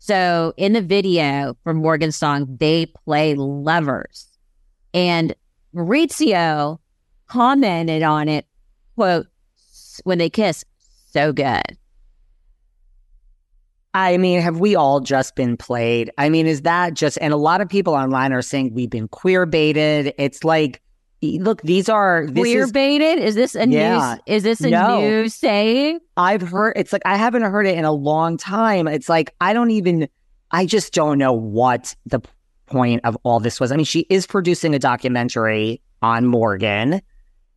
So 0.00 0.52
in 0.56 0.72
the 0.72 0.82
video 0.82 1.56
for 1.62 1.72
Morgan's 1.72 2.16
song, 2.16 2.56
they 2.58 2.86
play 2.86 3.36
lovers. 3.36 4.26
And 4.92 5.34
Mauricio 5.72 6.78
commented 7.28 8.02
on 8.02 8.28
it, 8.28 8.46
quote, 8.96 9.28
when 10.02 10.18
they 10.18 10.28
kiss, 10.30 10.64
so 11.12 11.32
good. 11.32 11.62
I 13.94 14.16
mean, 14.16 14.40
have 14.40 14.58
we 14.58 14.74
all 14.74 15.00
just 15.00 15.36
been 15.36 15.56
played? 15.56 16.10
I 16.16 16.30
mean, 16.30 16.46
is 16.46 16.62
that 16.62 16.94
just, 16.94 17.18
and 17.20 17.32
a 17.32 17.36
lot 17.36 17.60
of 17.60 17.68
people 17.68 17.94
online 17.94 18.32
are 18.32 18.42
saying 18.42 18.72
we've 18.72 18.88
been 18.88 19.08
queer 19.08 19.44
baited. 19.44 20.14
It's 20.16 20.44
like, 20.44 20.80
look, 21.22 21.60
these 21.62 21.88
are 21.90 22.26
this 22.26 22.34
queer 22.34 22.64
is, 22.64 22.72
baited. 22.72 23.18
Is 23.18 23.34
this 23.34 23.54
a 23.54 23.68
Yeah. 23.68 24.16
new? 24.26 24.34
Is 24.34 24.44
this 24.44 24.60
a 24.62 24.70
No. 24.70 24.98
new 24.98 25.28
saying? 25.28 26.00
I've 26.16 26.42
heard, 26.42 26.72
it's 26.76 26.92
like, 26.92 27.02
I 27.04 27.16
haven't 27.16 27.42
heard 27.42 27.66
it 27.66 27.76
in 27.76 27.84
a 27.84 27.92
long 27.92 28.38
time. 28.38 28.88
It's 28.88 29.10
like, 29.10 29.34
I 29.40 29.52
don't 29.52 29.70
even, 29.70 30.08
I 30.50 30.64
just 30.64 30.94
don't 30.94 31.18
know 31.18 31.32
what 31.34 31.94
the 32.06 32.20
point 32.66 33.02
of 33.04 33.16
all 33.24 33.40
this 33.40 33.60
was. 33.60 33.72
I 33.72 33.76
mean, 33.76 33.84
she 33.84 34.06
is 34.08 34.26
producing 34.26 34.74
a 34.74 34.78
documentary 34.78 35.82
on 36.00 36.26
Morgan, 36.26 37.02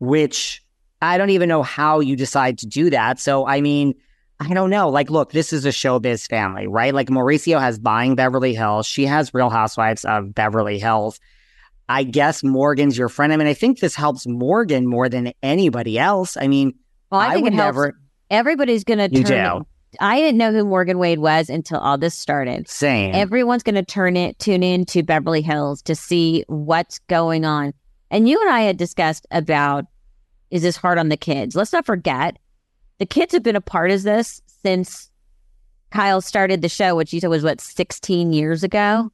which 0.00 0.62
I 1.00 1.16
don't 1.16 1.30
even 1.30 1.48
know 1.48 1.62
how 1.62 2.00
you 2.00 2.14
decide 2.14 2.58
to 2.58 2.66
do 2.66 2.90
that. 2.90 3.18
So, 3.18 3.46
I 3.46 3.62
mean, 3.62 3.94
I 4.38 4.52
don't 4.52 4.70
know. 4.70 4.88
Like, 4.90 5.08
look, 5.10 5.32
this 5.32 5.52
is 5.52 5.64
a 5.64 5.70
showbiz 5.70 6.28
family, 6.28 6.66
right? 6.66 6.92
Like, 6.94 7.08
Mauricio 7.08 7.58
has 7.60 7.78
Buying 7.78 8.14
Beverly 8.16 8.54
Hills. 8.54 8.86
She 8.86 9.06
has 9.06 9.32
Real 9.32 9.48
Housewives 9.50 10.04
of 10.04 10.34
Beverly 10.34 10.78
Hills. 10.78 11.18
I 11.88 12.02
guess 12.04 12.42
Morgan's 12.42 12.98
your 12.98 13.08
friend. 13.08 13.32
I 13.32 13.36
mean, 13.36 13.46
I 13.46 13.54
think 13.54 13.80
this 13.80 13.94
helps 13.94 14.26
Morgan 14.26 14.86
more 14.86 15.08
than 15.08 15.32
anybody 15.42 15.98
else. 15.98 16.36
I 16.36 16.48
mean, 16.48 16.74
Well, 17.10 17.20
I, 17.20 17.32
think 17.34 17.44
would 17.44 17.52
it 17.54 17.56
helps. 17.56 17.76
never. 17.76 17.98
Everybody's 18.30 18.84
going 18.84 18.98
to 18.98 19.08
You 19.16 19.24
turn. 19.24 19.58
do. 19.60 19.66
I 20.00 20.18
didn't 20.18 20.36
know 20.36 20.52
who 20.52 20.64
Morgan 20.64 20.98
Wade 20.98 21.20
was 21.20 21.48
until 21.48 21.78
all 21.78 21.96
this 21.96 22.14
started. 22.14 22.68
Same. 22.68 23.14
Everyone's 23.14 23.62
going 23.62 23.76
to 23.76 23.84
turn 23.84 24.16
it, 24.16 24.38
tune 24.38 24.62
in 24.62 24.84
to 24.86 25.02
Beverly 25.02 25.40
Hills 25.40 25.80
to 25.82 25.94
see 25.94 26.44
what's 26.48 26.98
going 27.08 27.44
on. 27.46 27.72
And 28.10 28.28
you 28.28 28.38
and 28.40 28.50
I 28.50 28.62
had 28.62 28.76
discussed 28.76 29.26
about 29.30 29.86
is 30.50 30.62
this 30.62 30.76
hard 30.76 30.98
on 30.98 31.08
the 31.08 31.16
kids? 31.16 31.56
Let's 31.56 31.72
not 31.72 31.86
forget 31.86 32.36
the 32.98 33.06
kids 33.06 33.32
have 33.32 33.42
been 33.42 33.56
a 33.56 33.60
part 33.60 33.90
of 33.90 34.02
this 34.02 34.40
since 34.62 35.10
Kyle 35.90 36.20
started 36.20 36.62
the 36.62 36.68
show, 36.68 36.96
which 36.96 37.12
you 37.12 37.20
said 37.20 37.28
was 37.28 37.44
what 37.44 37.60
16 37.60 38.32
years 38.32 38.62
ago. 38.62 39.10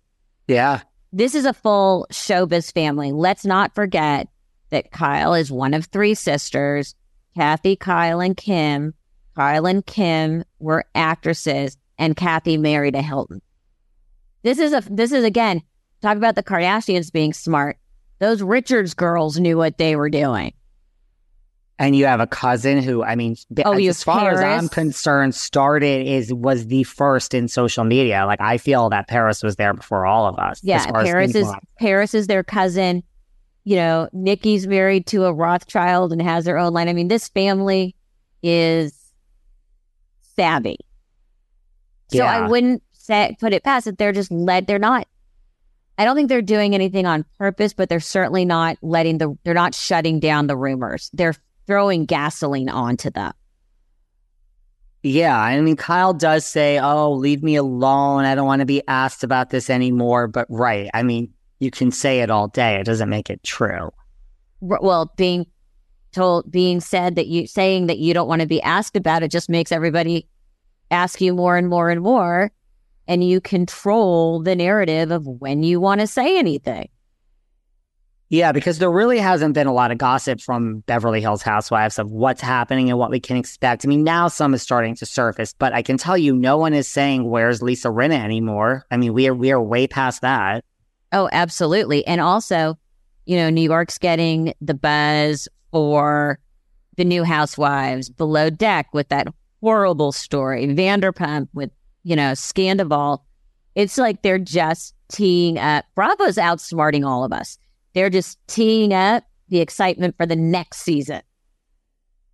yeah. 0.48 0.80
This 1.14 1.34
is 1.34 1.44
a 1.44 1.52
full 1.52 2.06
showbiz 2.10 2.72
family. 2.72 3.12
Let's 3.12 3.44
not 3.44 3.74
forget 3.74 4.28
that 4.70 4.92
Kyle 4.92 5.34
is 5.34 5.52
one 5.52 5.74
of 5.74 5.84
three 5.84 6.14
sisters 6.14 6.94
Kathy, 7.34 7.76
Kyle, 7.76 8.20
and 8.20 8.36
Kim. 8.36 8.94
Kyle 9.36 9.66
and 9.66 9.84
Kim 9.84 10.44
were 10.58 10.84
actresses, 10.94 11.76
and 11.98 12.16
Kathy 12.16 12.56
married 12.56 12.94
a 12.94 13.02
Hilton. 13.02 13.40
This 14.42 14.58
is 14.58 14.72
a 14.72 14.82
this 14.90 15.12
is 15.12 15.24
again 15.24 15.62
talk 16.00 16.16
about 16.16 16.34
the 16.34 16.42
Kardashians 16.42 17.12
being 17.12 17.32
smart. 17.32 17.78
Those 18.18 18.42
Richards 18.42 18.94
girls 18.94 19.38
knew 19.38 19.56
what 19.56 19.78
they 19.78 19.96
were 19.96 20.10
doing. 20.10 20.52
And 21.78 21.96
you 21.96 22.04
have 22.06 22.20
a 22.20 22.26
cousin 22.26 22.82
who, 22.82 23.02
I 23.02 23.16
mean, 23.16 23.36
Oh, 23.64 23.72
as 23.76 24.04
far 24.04 24.30
as 24.30 24.40
I'm 24.40 24.68
concerned, 24.68 25.34
started 25.34 26.06
is 26.06 26.32
was 26.32 26.66
the 26.66 26.84
first 26.84 27.34
in 27.34 27.48
social 27.48 27.82
media. 27.82 28.24
Like 28.26 28.40
I 28.40 28.58
feel 28.58 28.88
that 28.90 29.08
Paris 29.08 29.42
was 29.42 29.56
there 29.56 29.74
before 29.74 30.06
all 30.06 30.26
of 30.26 30.38
us. 30.38 30.60
Yeah, 30.62 30.84
Paris 30.90 31.34
is. 31.34 31.48
Paris 31.78 32.14
is 32.14 32.26
their 32.26 32.44
cousin. 32.44 33.02
You 33.64 33.76
know, 33.76 34.08
Nicky's 34.12 34.66
married 34.66 35.06
to 35.08 35.24
a 35.24 35.32
Rothschild 35.32 36.12
and 36.12 36.20
has 36.20 36.44
their 36.44 36.58
own 36.58 36.72
line. 36.72 36.88
I 36.88 36.92
mean, 36.92 37.08
this 37.08 37.28
family 37.28 37.96
is 38.42 38.92
savvy. 40.36 40.78
So 42.08 42.24
I 42.24 42.46
wouldn't 42.46 42.82
say 42.92 43.36
put 43.40 43.52
it 43.54 43.64
past 43.64 43.86
it. 43.86 43.98
They're 43.98 44.12
just 44.12 44.30
led. 44.30 44.66
They're 44.66 44.78
not. 44.78 45.08
I 45.98 46.04
don't 46.04 46.16
think 46.16 46.28
they're 46.28 46.42
doing 46.42 46.74
anything 46.74 47.06
on 47.06 47.24
purpose, 47.38 47.72
but 47.72 47.88
they're 47.88 48.00
certainly 48.00 48.44
not 48.44 48.76
letting 48.82 49.18
the. 49.18 49.36
They're 49.44 49.54
not 49.54 49.74
shutting 49.74 50.20
down 50.20 50.46
the 50.46 50.56
rumors. 50.56 51.10
They're 51.12 51.34
throwing 51.66 52.04
gasoline 52.04 52.68
onto 52.68 53.10
them. 53.10 53.32
Yeah, 55.02 55.36
I 55.36 55.60
mean, 55.60 55.76
Kyle 55.76 56.14
does 56.14 56.46
say, 56.46 56.78
"Oh, 56.78 57.12
leave 57.12 57.42
me 57.42 57.56
alone. 57.56 58.24
I 58.24 58.36
don't 58.36 58.46
want 58.46 58.60
to 58.60 58.66
be 58.66 58.86
asked 58.86 59.24
about 59.24 59.50
this 59.50 59.68
anymore." 59.68 60.28
But 60.28 60.46
right, 60.48 60.88
I 60.94 61.02
mean, 61.02 61.32
you 61.58 61.72
can 61.72 61.90
say 61.90 62.20
it 62.20 62.30
all 62.30 62.48
day. 62.48 62.76
It 62.76 62.84
doesn't 62.84 63.08
make 63.08 63.28
it 63.28 63.42
true. 63.42 63.90
Well, 64.60 65.12
being 65.16 65.46
told, 66.12 66.50
being 66.50 66.80
said 66.80 67.16
that 67.16 67.26
you 67.26 67.48
saying 67.48 67.88
that 67.88 67.98
you 67.98 68.14
don't 68.14 68.28
want 68.28 68.42
to 68.42 68.46
be 68.46 68.62
asked 68.62 68.96
about 68.96 69.24
it 69.24 69.32
just 69.32 69.48
makes 69.48 69.72
everybody 69.72 70.28
ask 70.92 71.20
you 71.20 71.34
more 71.34 71.56
and 71.56 71.68
more 71.68 71.90
and 71.90 72.00
more, 72.00 72.52
and 73.08 73.24
you 73.24 73.40
control 73.40 74.40
the 74.40 74.54
narrative 74.54 75.10
of 75.10 75.26
when 75.26 75.64
you 75.64 75.80
want 75.80 76.00
to 76.00 76.06
say 76.06 76.38
anything. 76.38 76.88
Yeah, 78.32 78.52
because 78.52 78.78
there 78.78 78.90
really 78.90 79.18
hasn't 79.18 79.52
been 79.52 79.66
a 79.66 79.74
lot 79.74 79.90
of 79.90 79.98
gossip 79.98 80.40
from 80.40 80.78
Beverly 80.86 81.20
Hills 81.20 81.42
Housewives 81.42 81.98
of 81.98 82.10
what's 82.10 82.40
happening 82.40 82.88
and 82.88 82.98
what 82.98 83.10
we 83.10 83.20
can 83.20 83.36
expect. 83.36 83.84
I 83.84 83.88
mean, 83.88 84.04
now 84.04 84.28
some 84.28 84.54
is 84.54 84.62
starting 84.62 84.96
to 84.96 85.04
surface, 85.04 85.52
but 85.52 85.74
I 85.74 85.82
can 85.82 85.98
tell 85.98 86.16
you, 86.16 86.34
no 86.34 86.56
one 86.56 86.72
is 86.72 86.88
saying 86.88 87.28
where's 87.28 87.60
Lisa 87.60 87.88
Rinna 87.88 88.18
anymore. 88.18 88.86
I 88.90 88.96
mean, 88.96 89.12
we 89.12 89.28
are 89.28 89.34
we 89.34 89.52
are 89.52 89.60
way 89.60 89.86
past 89.86 90.22
that. 90.22 90.64
Oh, 91.12 91.28
absolutely. 91.30 92.06
And 92.06 92.22
also, 92.22 92.78
you 93.26 93.36
know, 93.36 93.50
New 93.50 93.68
York's 93.68 93.98
getting 93.98 94.54
the 94.62 94.72
buzz 94.72 95.46
for 95.70 96.38
the 96.96 97.04
new 97.04 97.24
housewives, 97.24 98.08
Below 98.08 98.48
Deck 98.48 98.94
with 98.94 99.10
that 99.10 99.28
horrible 99.60 100.10
story, 100.10 100.66
Vanderpump 100.68 101.48
with, 101.52 101.70
you 102.02 102.16
know, 102.16 102.32
Scandoval. 102.32 103.18
It's 103.74 103.98
like 103.98 104.22
they're 104.22 104.38
just 104.38 104.94
teeing 105.08 105.58
up. 105.58 105.84
Bravo's 105.94 106.36
outsmarting 106.36 107.06
all 107.06 107.24
of 107.24 107.32
us. 107.34 107.58
They're 107.94 108.10
just 108.10 108.38
teeing 108.46 108.92
up 108.92 109.24
the 109.48 109.60
excitement 109.60 110.16
for 110.16 110.26
the 110.26 110.36
next 110.36 110.78
season. 110.78 111.22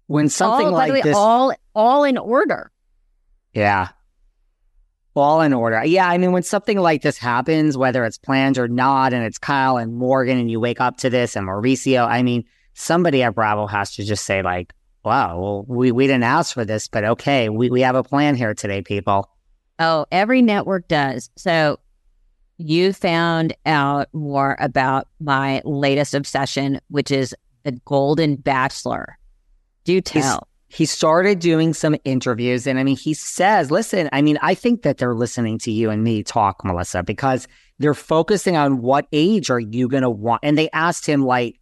When 0.07 0.29
something 0.29 0.69
all, 0.69 0.73
like 0.73 0.83
by 0.83 0.87
the 0.89 0.93
way, 0.95 1.03
this, 1.03 1.17
all 1.17 1.53
all 1.75 2.05
in 2.05 2.17
order. 2.17 2.71
yeah, 3.53 3.89
all 5.15 5.41
in 5.43 5.53
order. 5.53 5.85
Yeah, 5.85 6.09
I 6.09 6.17
mean, 6.17 6.33
when 6.33 6.43
something 6.43 6.79
like 6.79 7.03
this 7.03 7.19
happens, 7.19 7.77
whether 7.77 8.05
it's 8.05 8.19
planned 8.19 8.57
or 8.57 8.69
not, 8.69 9.13
and 9.13 9.25
it's 9.25 9.39
Kyle 9.39 9.77
and 9.77 9.95
Morgan, 9.95 10.39
and 10.39 10.51
you 10.51 10.61
wake 10.61 10.81
up 10.81 10.97
to 10.99 11.11
this, 11.11 11.37
and 11.37 11.47
Mauricio, 11.47 12.07
I 12.07 12.23
mean, 12.23 12.45
somebody 12.75 13.23
at 13.23 13.35
Bravo 13.35 13.67
has 13.67 13.97
to 13.97 14.05
just 14.05 14.25
say 14.25 14.41
like, 14.43 14.73
"Wow, 15.05 15.39
well, 15.39 15.65
we 15.69 15.93
we 15.93 16.07
didn't 16.07 16.25
ask 16.25 16.55
for 16.55 16.65
this, 16.65 16.89
but 16.89 17.05
okay, 17.05 17.49
we 17.49 17.69
we 17.69 17.83
have 17.83 17.97
a 17.97 18.03
plan 18.03 18.35
here 18.35 18.55
today, 18.55 18.81
people." 18.81 19.29
Oh, 19.79 20.07
every 20.11 20.41
network 20.43 20.89
does. 20.89 21.31
So 21.37 21.79
you 22.59 22.93
found 22.93 23.55
out 23.65 24.09
more 24.13 24.57
about 24.59 25.09
my 25.21 25.63
latest 25.65 26.13
obsession, 26.13 26.81
which 26.89 27.11
is 27.11 27.35
the 27.63 27.73
Golden 27.85 28.37
Bachelor. 28.37 29.17
Do 29.85 30.01
tell. 30.01 30.47
he 30.69 30.85
started 30.85 31.39
doing 31.39 31.73
some 31.73 31.97
interviews 32.05 32.67
and 32.67 32.79
I 32.79 32.85
mean 32.85 32.97
he 32.97 33.15
says, 33.15 33.71
listen, 33.71 34.09
I 34.13 34.21
mean, 34.21 34.39
I 34.43 34.55
think 34.55 34.83
that 34.83 34.99
they're 34.99 35.15
listening 35.15 35.59
to 35.61 35.71
you 35.71 35.89
and 35.89 36.05
me 36.05 36.23
talk, 36.23 36.65
Melissa, 36.65 37.03
because 37.03 37.49
they're 37.79 37.95
focusing 37.95 38.57
on 38.57 38.83
what 38.83 39.07
age 39.13 39.51
are 39.51 39.61
you 39.61 39.89
gonna 39.89 40.11
want 40.11 40.41
and 40.43 40.59
they 40.59 40.69
asked 40.71 41.07
him 41.07 41.25
like, 41.25 41.59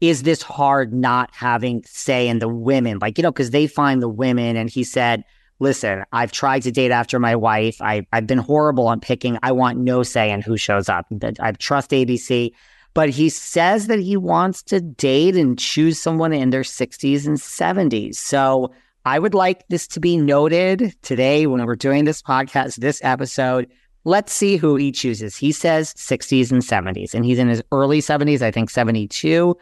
is 0.00 0.22
this 0.22 0.42
hard 0.42 0.92
not 0.92 1.30
having 1.34 1.82
say 1.84 2.28
in 2.28 2.38
the 2.38 2.48
women? 2.48 2.98
Like, 2.98 3.18
you 3.18 3.22
know, 3.22 3.32
because 3.32 3.50
they 3.50 3.66
find 3.66 4.02
the 4.02 4.08
women 4.08 4.56
and 4.56 4.70
he 4.70 4.84
said, 4.84 5.24
Listen, 5.58 6.04
I've 6.12 6.32
tried 6.32 6.62
to 6.62 6.70
date 6.70 6.90
after 6.90 7.18
my 7.18 7.34
wife. 7.34 7.80
I, 7.80 8.06
I've 8.12 8.26
been 8.26 8.38
horrible 8.38 8.88
on 8.88 9.00
picking. 9.00 9.38
I 9.42 9.52
want 9.52 9.78
no 9.78 10.02
say 10.02 10.30
in 10.30 10.42
who 10.42 10.56
shows 10.56 10.88
up. 10.88 11.06
I 11.40 11.52
trust 11.52 11.90
ABC. 11.90 12.52
But 12.92 13.10
he 13.10 13.28
says 13.28 13.88
that 13.88 13.98
he 13.98 14.16
wants 14.16 14.62
to 14.64 14.80
date 14.80 15.36
and 15.36 15.58
choose 15.58 16.00
someone 16.00 16.32
in 16.32 16.50
their 16.50 16.62
60s 16.62 17.26
and 17.26 17.36
70s. 17.36 18.14
So 18.14 18.72
I 19.04 19.18
would 19.18 19.34
like 19.34 19.68
this 19.68 19.86
to 19.88 20.00
be 20.00 20.16
noted 20.16 20.94
today 21.02 21.46
when 21.46 21.64
we're 21.64 21.76
doing 21.76 22.06
this 22.06 22.22
podcast, 22.22 22.76
this 22.76 23.00
episode. 23.04 23.68
Let's 24.04 24.32
see 24.32 24.56
who 24.56 24.76
he 24.76 24.92
chooses. 24.92 25.36
He 25.36 25.52
says 25.52 25.92
60s 25.94 26.50
and 26.50 26.62
70s, 26.62 27.12
and 27.12 27.24
he's 27.24 27.38
in 27.38 27.48
his 27.48 27.62
early 27.70 28.00
70s, 28.00 28.40
I 28.40 28.50
think 28.50 28.70
72. 28.70 29.56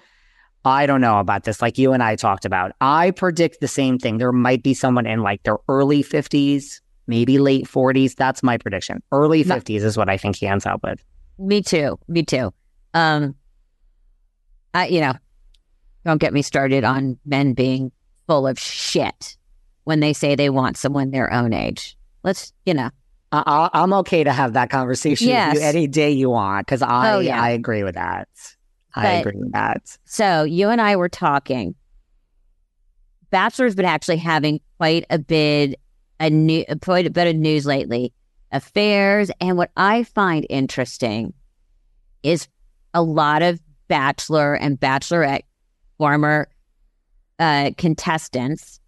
I 0.64 0.86
don't 0.86 1.00
know 1.00 1.18
about 1.18 1.44
this, 1.44 1.60
like 1.60 1.76
you 1.78 1.92
and 1.92 2.02
I 2.02 2.16
talked 2.16 2.44
about. 2.44 2.72
I 2.80 3.10
predict 3.10 3.60
the 3.60 3.68
same 3.68 3.98
thing. 3.98 4.18
There 4.18 4.32
might 4.32 4.62
be 4.62 4.72
someone 4.74 5.06
in 5.06 5.20
like 5.22 5.42
their 5.42 5.58
early 5.68 6.02
50s, 6.02 6.80
maybe 7.06 7.38
late 7.38 7.66
40s. 7.66 8.14
That's 8.16 8.42
my 8.42 8.56
prediction. 8.56 9.02
Early 9.12 9.44
50s 9.44 9.82
is 9.82 9.96
what 9.96 10.08
I 10.08 10.16
think 10.16 10.36
he 10.36 10.46
ends 10.46 10.64
up 10.64 10.82
with. 10.82 11.04
Me 11.38 11.60
too. 11.62 11.98
Me 12.08 12.22
too. 12.22 12.52
Um, 12.94 13.34
I, 14.72 14.86
you 14.86 15.00
know, 15.00 15.12
don't 16.04 16.18
get 16.18 16.32
me 16.32 16.42
started 16.42 16.84
on 16.84 17.18
men 17.26 17.52
being 17.52 17.92
full 18.26 18.46
of 18.46 18.58
shit 18.58 19.36
when 19.84 20.00
they 20.00 20.12
say 20.14 20.34
they 20.34 20.48
want 20.50 20.76
someone 20.78 21.10
their 21.10 21.32
own 21.32 21.52
age. 21.52 21.96
Let's, 22.22 22.52
you 22.64 22.72
know, 22.72 22.90
I, 23.32 23.68
I'm 23.72 23.92
okay 23.94 24.24
to 24.24 24.32
have 24.32 24.54
that 24.54 24.70
conversation 24.70 25.28
Yes. 25.28 25.54
with 25.54 25.62
you 25.62 25.68
any 25.68 25.86
day 25.88 26.10
you 26.10 26.30
want 26.30 26.66
because 26.66 26.80
I 26.82 27.12
Oh, 27.12 27.18
yeah. 27.20 27.40
I 27.42 27.50
agree 27.50 27.82
with 27.82 27.96
that. 27.96 28.28
I 28.96 29.12
agree 29.14 29.36
with 29.36 29.52
that. 29.52 29.96
So 30.04 30.44
you 30.44 30.68
and 30.68 30.80
I 30.80 30.96
were 30.96 31.08
talking. 31.08 31.74
Bachelor's 33.30 33.74
been 33.74 33.84
actually 33.84 34.18
having 34.18 34.60
quite 34.78 35.04
a 35.10 35.18
bit 35.18 35.80
a 36.20 36.30
new 36.30 36.64
quite 36.80 37.06
a 37.06 37.10
bit 37.10 37.26
of 37.26 37.36
news 37.36 37.66
lately. 37.66 38.12
Affairs 38.52 39.30
and 39.40 39.56
what 39.56 39.70
I 39.76 40.04
find 40.04 40.46
interesting 40.48 41.34
is 42.22 42.46
a 42.92 43.02
lot 43.02 43.42
of 43.42 43.60
bachelor 43.88 44.54
and 44.54 44.78
bachelorette 44.78 45.42
former 45.98 46.48
uh, 47.38 47.72
contestants 47.76 48.80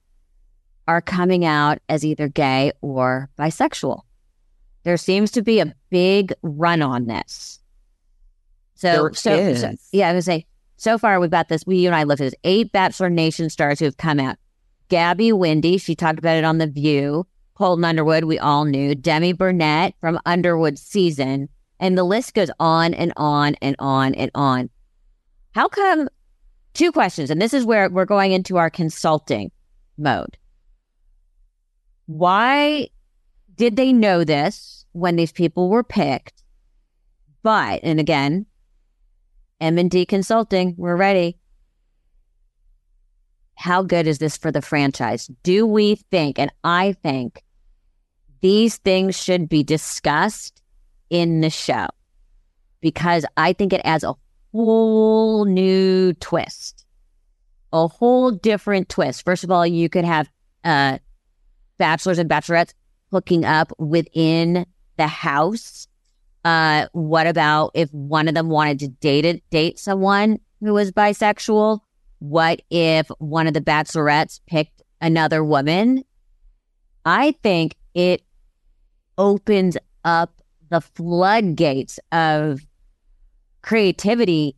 are 0.88 1.00
coming 1.00 1.44
out 1.44 1.78
as 1.88 2.04
either 2.04 2.28
gay 2.28 2.72
or 2.80 3.28
bisexual. 3.38 4.02
There 4.84 4.96
seems 4.96 5.32
to 5.32 5.42
be 5.42 5.58
a 5.58 5.74
big 5.90 6.32
run 6.42 6.80
on 6.80 7.06
this. 7.06 7.60
So, 8.76 9.10
so, 9.12 9.54
so 9.54 9.74
yeah, 9.92 10.10
I 10.10 10.12
would 10.12 10.24
say 10.24 10.46
so 10.76 10.98
far 10.98 11.18
we've 11.18 11.30
got 11.30 11.48
this. 11.48 11.66
We 11.66 11.78
you 11.78 11.88
and 11.88 11.96
I 11.96 12.04
looked 12.04 12.20
at 12.20 12.26
this 12.26 12.40
eight 12.44 12.72
Bachelor 12.72 13.10
Nation 13.10 13.50
stars 13.50 13.78
who 13.78 13.86
have 13.86 13.96
come 13.96 14.20
out. 14.20 14.36
Gabby 14.88 15.30
Windey, 15.32 15.80
she 15.80 15.96
talked 15.96 16.18
about 16.18 16.36
it 16.36 16.44
on 16.44 16.58
The 16.58 16.66
View. 16.66 17.26
Colton 17.54 17.84
Underwood, 17.84 18.24
we 18.24 18.38
all 18.38 18.66
knew. 18.66 18.94
Demi 18.94 19.32
Burnett 19.32 19.94
from 20.00 20.20
Underwood 20.26 20.78
season, 20.78 21.48
and 21.80 21.96
the 21.96 22.04
list 22.04 22.34
goes 22.34 22.50
on 22.60 22.92
and 22.92 23.12
on 23.16 23.56
and 23.62 23.74
on 23.78 24.14
and 24.14 24.30
on. 24.34 24.68
How 25.54 25.68
come? 25.68 26.08
Two 26.74 26.92
questions, 26.92 27.30
and 27.30 27.40
this 27.40 27.54
is 27.54 27.64
where 27.64 27.88
we're 27.88 28.04
going 28.04 28.32
into 28.32 28.58
our 28.58 28.68
consulting 28.68 29.50
mode. 29.96 30.36
Why 32.04 32.88
did 33.56 33.76
they 33.76 33.92
know 33.94 34.22
this 34.22 34.84
when 34.92 35.16
these 35.16 35.32
people 35.32 35.70
were 35.70 35.82
picked? 35.82 36.42
But, 37.42 37.80
and 37.82 37.98
again, 37.98 38.44
M&D 39.60 40.06
Consulting, 40.06 40.74
we're 40.76 40.96
ready. 40.96 41.38
How 43.54 43.82
good 43.82 44.06
is 44.06 44.18
this 44.18 44.36
for 44.36 44.52
the 44.52 44.60
franchise? 44.60 45.30
Do 45.42 45.66
we 45.66 45.96
think, 46.10 46.38
and 46.38 46.52
I 46.62 46.92
think, 47.02 47.42
these 48.42 48.76
things 48.76 49.20
should 49.20 49.48
be 49.48 49.62
discussed 49.62 50.60
in 51.08 51.40
the 51.40 51.50
show 51.50 51.86
because 52.80 53.24
I 53.36 53.52
think 53.52 53.72
it 53.72 53.80
adds 53.84 54.04
a 54.04 54.14
whole 54.52 55.44
new 55.44 56.12
twist, 56.14 56.84
a 57.72 57.88
whole 57.88 58.30
different 58.30 58.88
twist. 58.88 59.24
First 59.24 59.42
of 59.42 59.50
all, 59.50 59.66
you 59.66 59.88
could 59.88 60.04
have 60.04 60.28
uh, 60.64 60.98
bachelors 61.78 62.18
and 62.18 62.28
bachelorettes 62.28 62.74
hooking 63.10 63.44
up 63.44 63.72
within 63.78 64.66
the 64.96 65.06
house. 65.06 65.88
Uh, 66.46 66.86
what 66.92 67.26
about 67.26 67.72
if 67.74 67.92
one 67.92 68.28
of 68.28 68.34
them 68.34 68.48
wanted 68.48 68.78
to 68.78 68.86
date 68.86 69.42
date 69.50 69.80
someone 69.80 70.38
who 70.60 70.74
was 70.74 70.92
bisexual? 70.92 71.80
What 72.20 72.62
if 72.70 73.08
one 73.18 73.48
of 73.48 73.54
the 73.54 73.60
bachelorettes 73.60 74.38
picked 74.46 74.80
another 75.00 75.42
woman? 75.42 76.04
I 77.04 77.34
think 77.42 77.74
it 77.94 78.22
opens 79.18 79.76
up 80.04 80.40
the 80.70 80.80
floodgates 80.80 81.98
of 82.12 82.64
creativity 83.62 84.54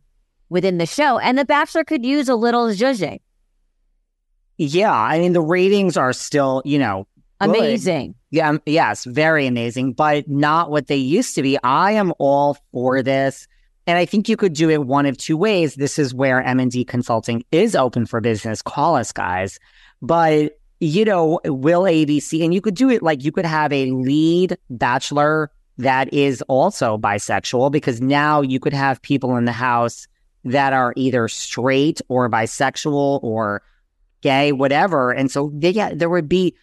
within 0.47 0.77
the 0.77 0.85
show, 0.85 1.17
and 1.17 1.39
the 1.39 1.45
Bachelor 1.45 1.83
could 1.83 2.05
use 2.05 2.29
a 2.29 2.35
little 2.35 2.67
zhuzhing. 2.67 3.19
Yeah, 4.59 4.93
I 4.93 5.17
mean 5.17 5.33
the 5.33 5.41
ratings 5.41 5.97
are 5.97 6.13
still, 6.13 6.61
you 6.65 6.77
know. 6.77 7.07
Amazing. 7.41 8.15
Yeah, 8.31 8.49
um, 8.49 8.61
yes, 8.65 9.05
very 9.05 9.47
amazing, 9.47 9.93
but 9.93 10.27
not 10.27 10.69
what 10.69 10.87
they 10.87 10.95
used 10.95 11.35
to 11.35 11.41
be. 11.41 11.57
I 11.63 11.91
am 11.91 12.13
all 12.19 12.57
for 12.71 13.01
this. 13.01 13.47
And 13.87 13.97
I 13.97 14.05
think 14.05 14.29
you 14.29 14.37
could 14.37 14.53
do 14.53 14.69
it 14.69 14.85
one 14.85 15.07
of 15.07 15.17
two 15.17 15.35
ways. 15.35 15.75
This 15.75 15.97
is 15.97 16.13
where 16.13 16.43
M&D 16.43 16.85
Consulting 16.85 17.43
is 17.51 17.75
open 17.75 18.05
for 18.05 18.21
business. 18.21 18.61
Call 18.61 18.95
us, 18.95 19.11
guys. 19.11 19.59
But, 20.01 20.59
you 20.79 21.05
know, 21.05 21.39
will 21.45 21.83
ABC, 21.83 22.43
and 22.43 22.53
you 22.53 22.61
could 22.61 22.75
do 22.75 22.89
it 22.89 23.01
like 23.01 23.23
you 23.23 23.31
could 23.31 23.45
have 23.45 23.73
a 23.73 23.89
lead 23.89 24.57
bachelor 24.69 25.49
that 25.79 26.13
is 26.13 26.43
also 26.43 26.97
bisexual 26.97 27.71
because 27.71 27.99
now 27.99 28.41
you 28.41 28.59
could 28.59 28.73
have 28.73 29.01
people 29.01 29.37
in 29.37 29.45
the 29.45 29.51
house 29.51 30.07
that 30.43 30.73
are 30.73 30.93
either 30.95 31.27
straight 31.27 32.01
or 32.09 32.29
bisexual 32.29 33.23
or 33.23 33.63
gay, 34.21 34.51
whatever. 34.51 35.11
And 35.11 35.31
so, 35.31 35.51
yeah, 35.59 35.93
there 35.95 36.09
would 36.09 36.29
be 36.29 36.53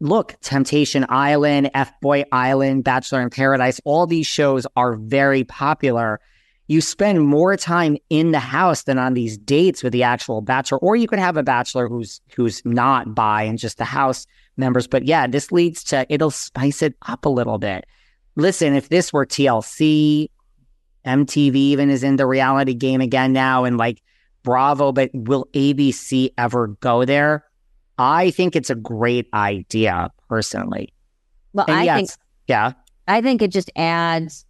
look, 0.00 0.34
Temptation 0.40 1.06
Island, 1.08 1.70
F 1.74 1.92
Boy 2.00 2.24
Island, 2.32 2.84
Bachelor 2.84 3.20
in 3.20 3.30
Paradise, 3.30 3.80
all 3.84 4.06
these 4.06 4.26
shows 4.26 4.66
are 4.76 4.94
very 4.96 5.44
popular. 5.44 6.20
You 6.66 6.80
spend 6.80 7.26
more 7.26 7.56
time 7.56 7.96
in 8.10 8.30
the 8.30 8.38
house 8.38 8.84
than 8.84 8.98
on 8.98 9.14
these 9.14 9.36
dates 9.36 9.82
with 9.82 9.92
the 9.92 10.04
actual 10.04 10.40
bachelor, 10.40 10.78
or 10.78 10.96
you 10.96 11.06
could 11.06 11.18
have 11.18 11.36
a 11.36 11.42
bachelor 11.42 11.88
who's 11.88 12.20
who's 12.34 12.64
not 12.64 13.14
by 13.14 13.42
and 13.42 13.58
just 13.58 13.78
the 13.78 13.84
house 13.84 14.26
members. 14.56 14.86
But 14.86 15.04
yeah, 15.04 15.26
this 15.26 15.52
leads 15.52 15.82
to 15.84 16.06
it'll 16.08 16.30
spice 16.30 16.82
it 16.82 16.94
up 17.06 17.24
a 17.24 17.28
little 17.28 17.58
bit. 17.58 17.86
Listen, 18.36 18.74
if 18.74 18.88
this 18.88 19.12
were 19.12 19.26
TLC, 19.26 20.28
MTV 21.04 21.54
even 21.54 21.90
is 21.90 22.04
in 22.04 22.16
the 22.16 22.26
reality 22.26 22.74
game 22.74 23.00
again 23.00 23.32
now, 23.32 23.64
and 23.64 23.76
like 23.76 24.00
Bravo, 24.44 24.92
but 24.92 25.10
will 25.12 25.48
ABC 25.52 26.32
ever 26.38 26.68
go 26.68 27.04
there? 27.04 27.49
I 28.00 28.30
think 28.30 28.56
it's 28.56 28.70
a 28.70 28.74
great 28.74 29.28
idea 29.34 30.10
personally. 30.28 30.92
Well, 31.52 31.66
And 31.68 31.76
I 31.76 31.84
yes, 31.84 31.96
think 31.96 32.10
yeah, 32.48 32.72
I 33.06 33.20
think 33.20 33.42
it 33.42 33.50
just 33.50 33.70
adds 33.76 34.46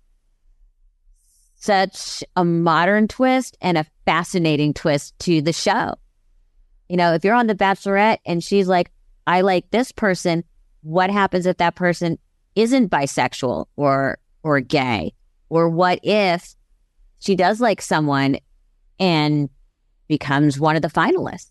such 1.57 2.23
a 2.37 2.45
modern 2.45 3.09
twist 3.09 3.59
and 3.61 3.77
a 3.77 3.85
fascinating 4.07 4.73
twist 4.73 5.19
to 5.21 5.43
the 5.43 5.53
show. 5.53 5.95
You 6.89 6.97
know, 6.97 7.13
if 7.13 7.25
you're 7.25 7.35
on 7.35 7.49
The 7.49 7.55
Bachelorette 7.55 8.19
and 8.25 8.43
she's 8.43 8.69
like, 8.69 8.91
I 9.27 9.41
like 9.43 9.71
this 9.71 9.93
person, 9.93 10.45
what 10.83 11.11
happens 11.11 11.45
if 11.45 11.57
that 11.59 11.75
person 11.75 12.19
isn't 12.55 12.91
bisexual 12.91 13.67
or 13.77 14.19
or 14.43 14.61
gay? 14.61 15.13
Or 15.49 15.69
what 15.69 15.99
if 16.05 16.55
she 17.19 17.35
does 17.35 17.61
like 17.61 17.83
someone 17.83 18.39
and 19.01 19.51
becomes 20.07 20.61
one 20.61 20.77
of 20.77 20.83
the 20.83 20.89
finalists? 20.89 21.50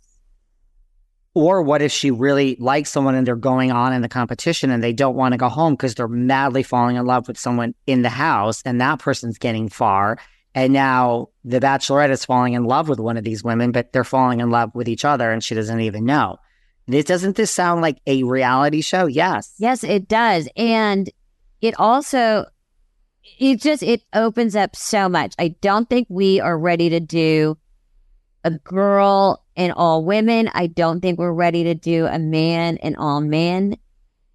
Or 1.40 1.62
what 1.62 1.82
if 1.82 1.94
she 1.94 2.12
really 2.12 2.58
likes 2.60 2.90
someone 2.90 3.16
and 3.16 3.26
they're 3.26 3.38
going 3.38 3.72
on 3.72 3.94
in 3.94 4.02
the 4.02 4.10
competition 4.10 4.72
and 4.72 4.84
they 4.84 4.92
don't 4.92 5.16
want 5.16 5.32
to 5.32 5.38
go 5.38 5.48
home 5.48 5.72
because 5.72 5.96
they're 5.96 6.10
madly 6.10 6.64
falling 6.64 6.98
in 6.98 7.06
love 7.06 7.30
with 7.30 7.38
someone 7.38 7.76
in 7.88 8.02
the 8.02 8.10
house 8.10 8.62
and 8.66 8.82
that 8.82 9.00
person's 9.00 9.38
getting 9.38 9.70
far. 9.70 10.18
And 10.54 10.74
now 10.74 11.30
the 11.46 11.62
bachelorette 11.62 12.10
is 12.10 12.26
falling 12.26 12.56
in 12.56 12.66
love 12.66 12.90
with 12.90 13.00
one 13.00 13.16
of 13.16 13.24
these 13.24 13.42
women, 13.42 13.72
but 13.72 13.94
they're 13.94 14.04
falling 14.04 14.42
in 14.42 14.50
love 14.50 14.76
with 14.76 14.90
each 14.90 15.06
other 15.06 15.32
and 15.32 15.42
she 15.42 15.56
doesn't 15.56 15.80
even 15.80 16.04
know. 16.04 16.36
This 16.88 17.06
doesn't 17.06 17.38
this 17.38 17.52
sound 17.52 17.82
like 17.82 18.02
a 18.06 18.24
reality 18.24 18.82
show? 18.82 19.06
Yes. 19.06 19.54
Yes, 19.60 19.86
it 19.86 20.10
does. 20.10 20.50
And 20.58 21.10
it 21.62 21.74
also 21.80 22.48
it 23.40 23.62
just 23.62 23.82
it 23.82 24.02
opens 24.14 24.58
up 24.58 24.76
so 24.76 25.08
much. 25.08 25.36
I 25.40 25.56
don't 25.62 25.90
think 25.90 26.08
we 26.10 26.42
are 26.42 26.60
ready 26.60 26.90
to 26.90 27.00
do 27.00 27.58
a 28.44 28.52
girl 28.52 29.44
and 29.56 29.74
all 29.74 30.04
women. 30.04 30.50
I 30.54 30.68
don't 30.68 31.02
think 31.02 31.20
we're 31.20 31.32
ready 31.32 31.64
to 31.66 31.76
do 31.76 32.06
a 32.06 32.20
man 32.20 32.78
and 32.78 32.96
all 32.98 33.22
men. 33.22 33.78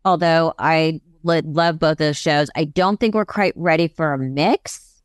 Although 0.04 0.54
I 0.58 1.00
lo- 1.22 1.40
love 1.44 1.78
both 1.78 1.98
those 1.98 2.16
shows, 2.16 2.50
I 2.54 2.64
don't 2.64 3.00
think 3.00 3.14
we're 3.14 3.24
quite 3.24 3.54
ready 3.56 3.88
for 3.88 4.12
a 4.12 4.18
mix. 4.18 5.02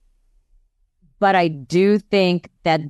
But 1.19 1.35
I 1.35 1.47
do 1.47 1.99
think 1.99 2.49
that 2.63 2.81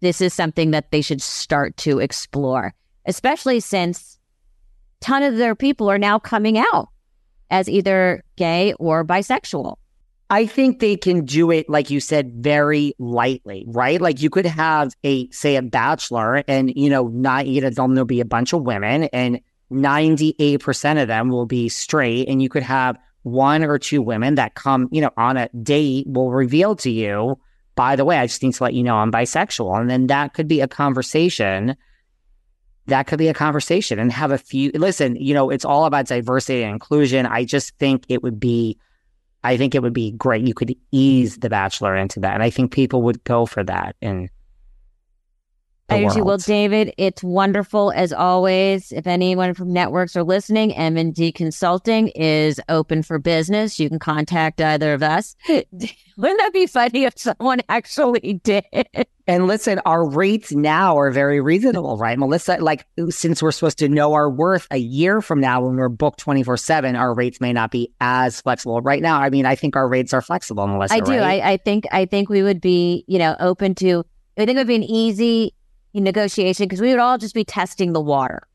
this 0.00 0.20
is 0.20 0.32
something 0.32 0.70
that 0.70 0.90
they 0.90 1.02
should 1.02 1.22
start 1.22 1.76
to 1.78 1.98
explore, 1.98 2.74
especially 3.06 3.60
since 3.60 4.18
ton 5.00 5.22
of 5.22 5.36
their 5.36 5.54
people 5.54 5.90
are 5.90 5.98
now 5.98 6.18
coming 6.18 6.58
out 6.58 6.88
as 7.50 7.68
either 7.68 8.22
gay 8.36 8.72
or 8.74 9.04
bisexual. 9.04 9.76
I 10.30 10.46
think 10.46 10.78
they 10.78 10.96
can 10.96 11.24
do 11.24 11.50
it, 11.50 11.68
like 11.68 11.90
you 11.90 11.98
said, 11.98 12.32
very 12.34 12.94
lightly, 13.00 13.64
right? 13.66 14.00
Like 14.00 14.22
you 14.22 14.30
could 14.30 14.46
have 14.46 14.94
a, 15.02 15.28
say, 15.30 15.56
a 15.56 15.62
bachelor, 15.62 16.44
and 16.46 16.72
you 16.76 16.88
know, 16.88 17.08
not 17.08 17.48
you 17.48 17.60
know, 17.60 17.70
there'll 17.70 18.04
be 18.04 18.20
a 18.20 18.24
bunch 18.24 18.52
of 18.52 18.62
women, 18.62 19.04
and 19.12 19.40
ninety-eight 19.70 20.60
percent 20.60 21.00
of 21.00 21.08
them 21.08 21.30
will 21.30 21.46
be 21.46 21.68
straight, 21.68 22.28
and 22.28 22.40
you 22.40 22.48
could 22.48 22.62
have 22.62 22.96
one 23.22 23.64
or 23.64 23.78
two 23.78 24.00
women 24.00 24.36
that 24.36 24.54
come, 24.54 24.88
you 24.92 25.00
know, 25.00 25.10
on 25.16 25.36
a 25.36 25.48
date 25.62 26.06
will 26.08 26.30
reveal 26.30 26.74
to 26.76 26.90
you, 26.90 27.36
by 27.74 27.96
the 27.96 28.04
way, 28.04 28.16
I 28.16 28.26
just 28.26 28.42
need 28.42 28.54
to 28.54 28.62
let 28.62 28.74
you 28.74 28.82
know 28.82 28.96
I'm 28.96 29.10
bisexual, 29.10 29.80
and 29.80 29.90
then 29.90 30.06
that 30.06 30.32
could 30.32 30.46
be 30.46 30.60
a 30.60 30.68
conversation. 30.68 31.76
That 32.86 33.06
could 33.06 33.18
be 33.18 33.28
a 33.28 33.34
conversation, 33.34 33.98
and 33.98 34.12
have 34.12 34.30
a 34.30 34.38
few. 34.38 34.70
Listen, 34.74 35.16
you 35.16 35.34
know, 35.34 35.50
it's 35.50 35.64
all 35.64 35.86
about 35.86 36.06
diversity 36.06 36.62
and 36.62 36.72
inclusion. 36.72 37.26
I 37.26 37.44
just 37.44 37.76
think 37.78 38.04
it 38.08 38.22
would 38.22 38.38
be 38.38 38.78
I 39.42 39.56
think 39.56 39.74
it 39.74 39.82
would 39.82 39.92
be 39.92 40.12
great. 40.12 40.46
You 40.46 40.54
could 40.54 40.74
ease 40.92 41.32
mm-hmm. 41.32 41.40
The 41.40 41.50
Bachelor 41.50 41.96
into 41.96 42.20
that. 42.20 42.34
And 42.34 42.42
I 42.42 42.50
think 42.50 42.72
people 42.72 43.02
would 43.02 43.22
go 43.24 43.46
for 43.46 43.64
that. 43.64 43.96
And 44.02 44.28
I 45.90 45.98
usually 45.98 46.22
will. 46.22 46.38
David. 46.38 46.94
It's 46.96 47.22
wonderful 47.22 47.92
as 47.92 48.12
always. 48.12 48.92
If 48.92 49.06
anyone 49.06 49.54
from 49.54 49.72
networks 49.72 50.16
are 50.16 50.22
listening, 50.22 50.72
M 50.74 50.96
and 50.96 51.14
D 51.14 51.32
Consulting 51.32 52.08
is 52.08 52.60
open 52.68 53.02
for 53.02 53.18
business. 53.18 53.78
You 53.78 53.88
can 53.88 53.98
contact 53.98 54.60
either 54.60 54.94
of 54.94 55.02
us. 55.02 55.36
Wouldn't 55.48 56.40
that 56.40 56.52
be 56.52 56.66
funny 56.66 57.04
if 57.04 57.14
someone 57.16 57.60
actually 57.68 58.40
did? 58.42 58.64
And 59.26 59.46
listen, 59.46 59.80
our 59.86 60.04
rates 60.08 60.52
now 60.52 60.98
are 60.98 61.10
very 61.12 61.40
reasonable, 61.40 61.96
right? 61.96 62.18
Melissa, 62.18 62.56
like 62.56 62.84
since 63.10 63.40
we're 63.40 63.52
supposed 63.52 63.78
to 63.78 63.88
know 63.88 64.12
our 64.12 64.28
worth 64.28 64.66
a 64.72 64.76
year 64.76 65.22
from 65.22 65.40
now 65.40 65.64
when 65.64 65.76
we're 65.76 65.88
booked 65.88 66.18
24 66.18 66.56
7, 66.56 66.96
our 66.96 67.14
rates 67.14 67.40
may 67.40 67.52
not 67.52 67.70
be 67.70 67.92
as 68.00 68.40
flexible. 68.40 68.80
Right 68.80 69.00
now, 69.00 69.20
I 69.20 69.30
mean, 69.30 69.46
I 69.46 69.54
think 69.54 69.76
our 69.76 69.88
rates 69.88 70.12
are 70.12 70.20
flexible, 70.20 70.66
Melissa. 70.66 70.94
I 70.94 71.00
do. 71.00 71.12
right? 71.12 71.42
I, 71.42 71.52
I 71.52 71.56
think. 71.58 71.86
I 71.92 72.06
think 72.06 72.28
we 72.28 72.42
would 72.42 72.60
be, 72.60 73.04
you 73.06 73.18
know, 73.18 73.36
open 73.38 73.74
to. 73.76 74.04
I 74.36 74.46
think 74.46 74.56
it 74.56 74.60
would 74.60 74.66
be 74.66 74.74
an 74.74 74.82
easy 74.82 75.54
negotiation 75.94 76.66
because 76.66 76.80
we 76.80 76.90
would 76.90 77.00
all 77.00 77.18
just 77.18 77.34
be 77.34 77.44
testing 77.44 77.92
the 77.92 78.00
water. 78.00 78.46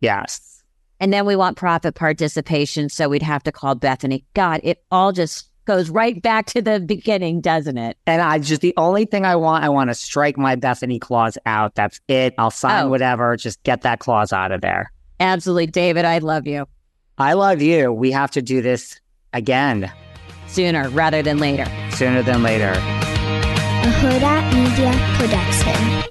yes. 0.00 0.62
And 1.02 1.12
then 1.14 1.24
we 1.24 1.34
want 1.34 1.56
profit 1.56 1.94
participation. 1.94 2.90
So 2.90 3.08
we'd 3.08 3.22
have 3.22 3.42
to 3.44 3.52
call 3.52 3.74
Bethenny. 3.74 4.24
God, 4.34 4.60
it 4.62 4.84
all 4.90 5.12
just 5.12 5.48
goes 5.64 5.88
right 5.88 6.20
back 6.20 6.44
to 6.46 6.60
the 6.60 6.78
beginning, 6.78 7.40
doesn't 7.40 7.78
it? 7.78 7.96
And 8.06 8.20
I 8.20 8.38
just, 8.38 8.60
the 8.60 8.74
only 8.76 9.06
thing 9.06 9.24
I 9.24 9.34
want, 9.36 9.64
I 9.64 9.70
want 9.70 9.88
to 9.88 9.94
strike 9.94 10.36
my 10.36 10.56
Bethenny 10.56 11.00
clause 11.00 11.38
out. 11.46 11.74
That's 11.74 11.98
it. 12.08 12.34
I'll 12.36 12.50
sign 12.50 12.84
Oh. 12.84 12.88
whatever. 12.88 13.34
Just 13.38 13.62
get 13.62 13.80
that 13.80 13.98
clause 14.00 14.30
out 14.30 14.52
of 14.52 14.60
there. 14.60 14.92
Absolutely. 15.20 15.68
David, 15.68 16.04
I 16.04 16.18
love 16.18 16.46
you 16.46 16.66
I 17.16 17.32
love 17.32 17.62
you. 17.62 17.90
We 17.92 18.10
have 18.12 18.30
to 18.32 18.42
do 18.42 18.60
this 18.60 19.00
again 19.32 19.90
sooner 20.48 20.88
rather 20.90 21.22
than 21.22 21.38
later. 21.38 21.64
sooner 21.92 22.22
than 22.22 22.42
later. 22.42 22.72
a 22.72 23.90
Hurrdat 23.90 24.52
Media 24.52 25.16
Production. 25.16 26.10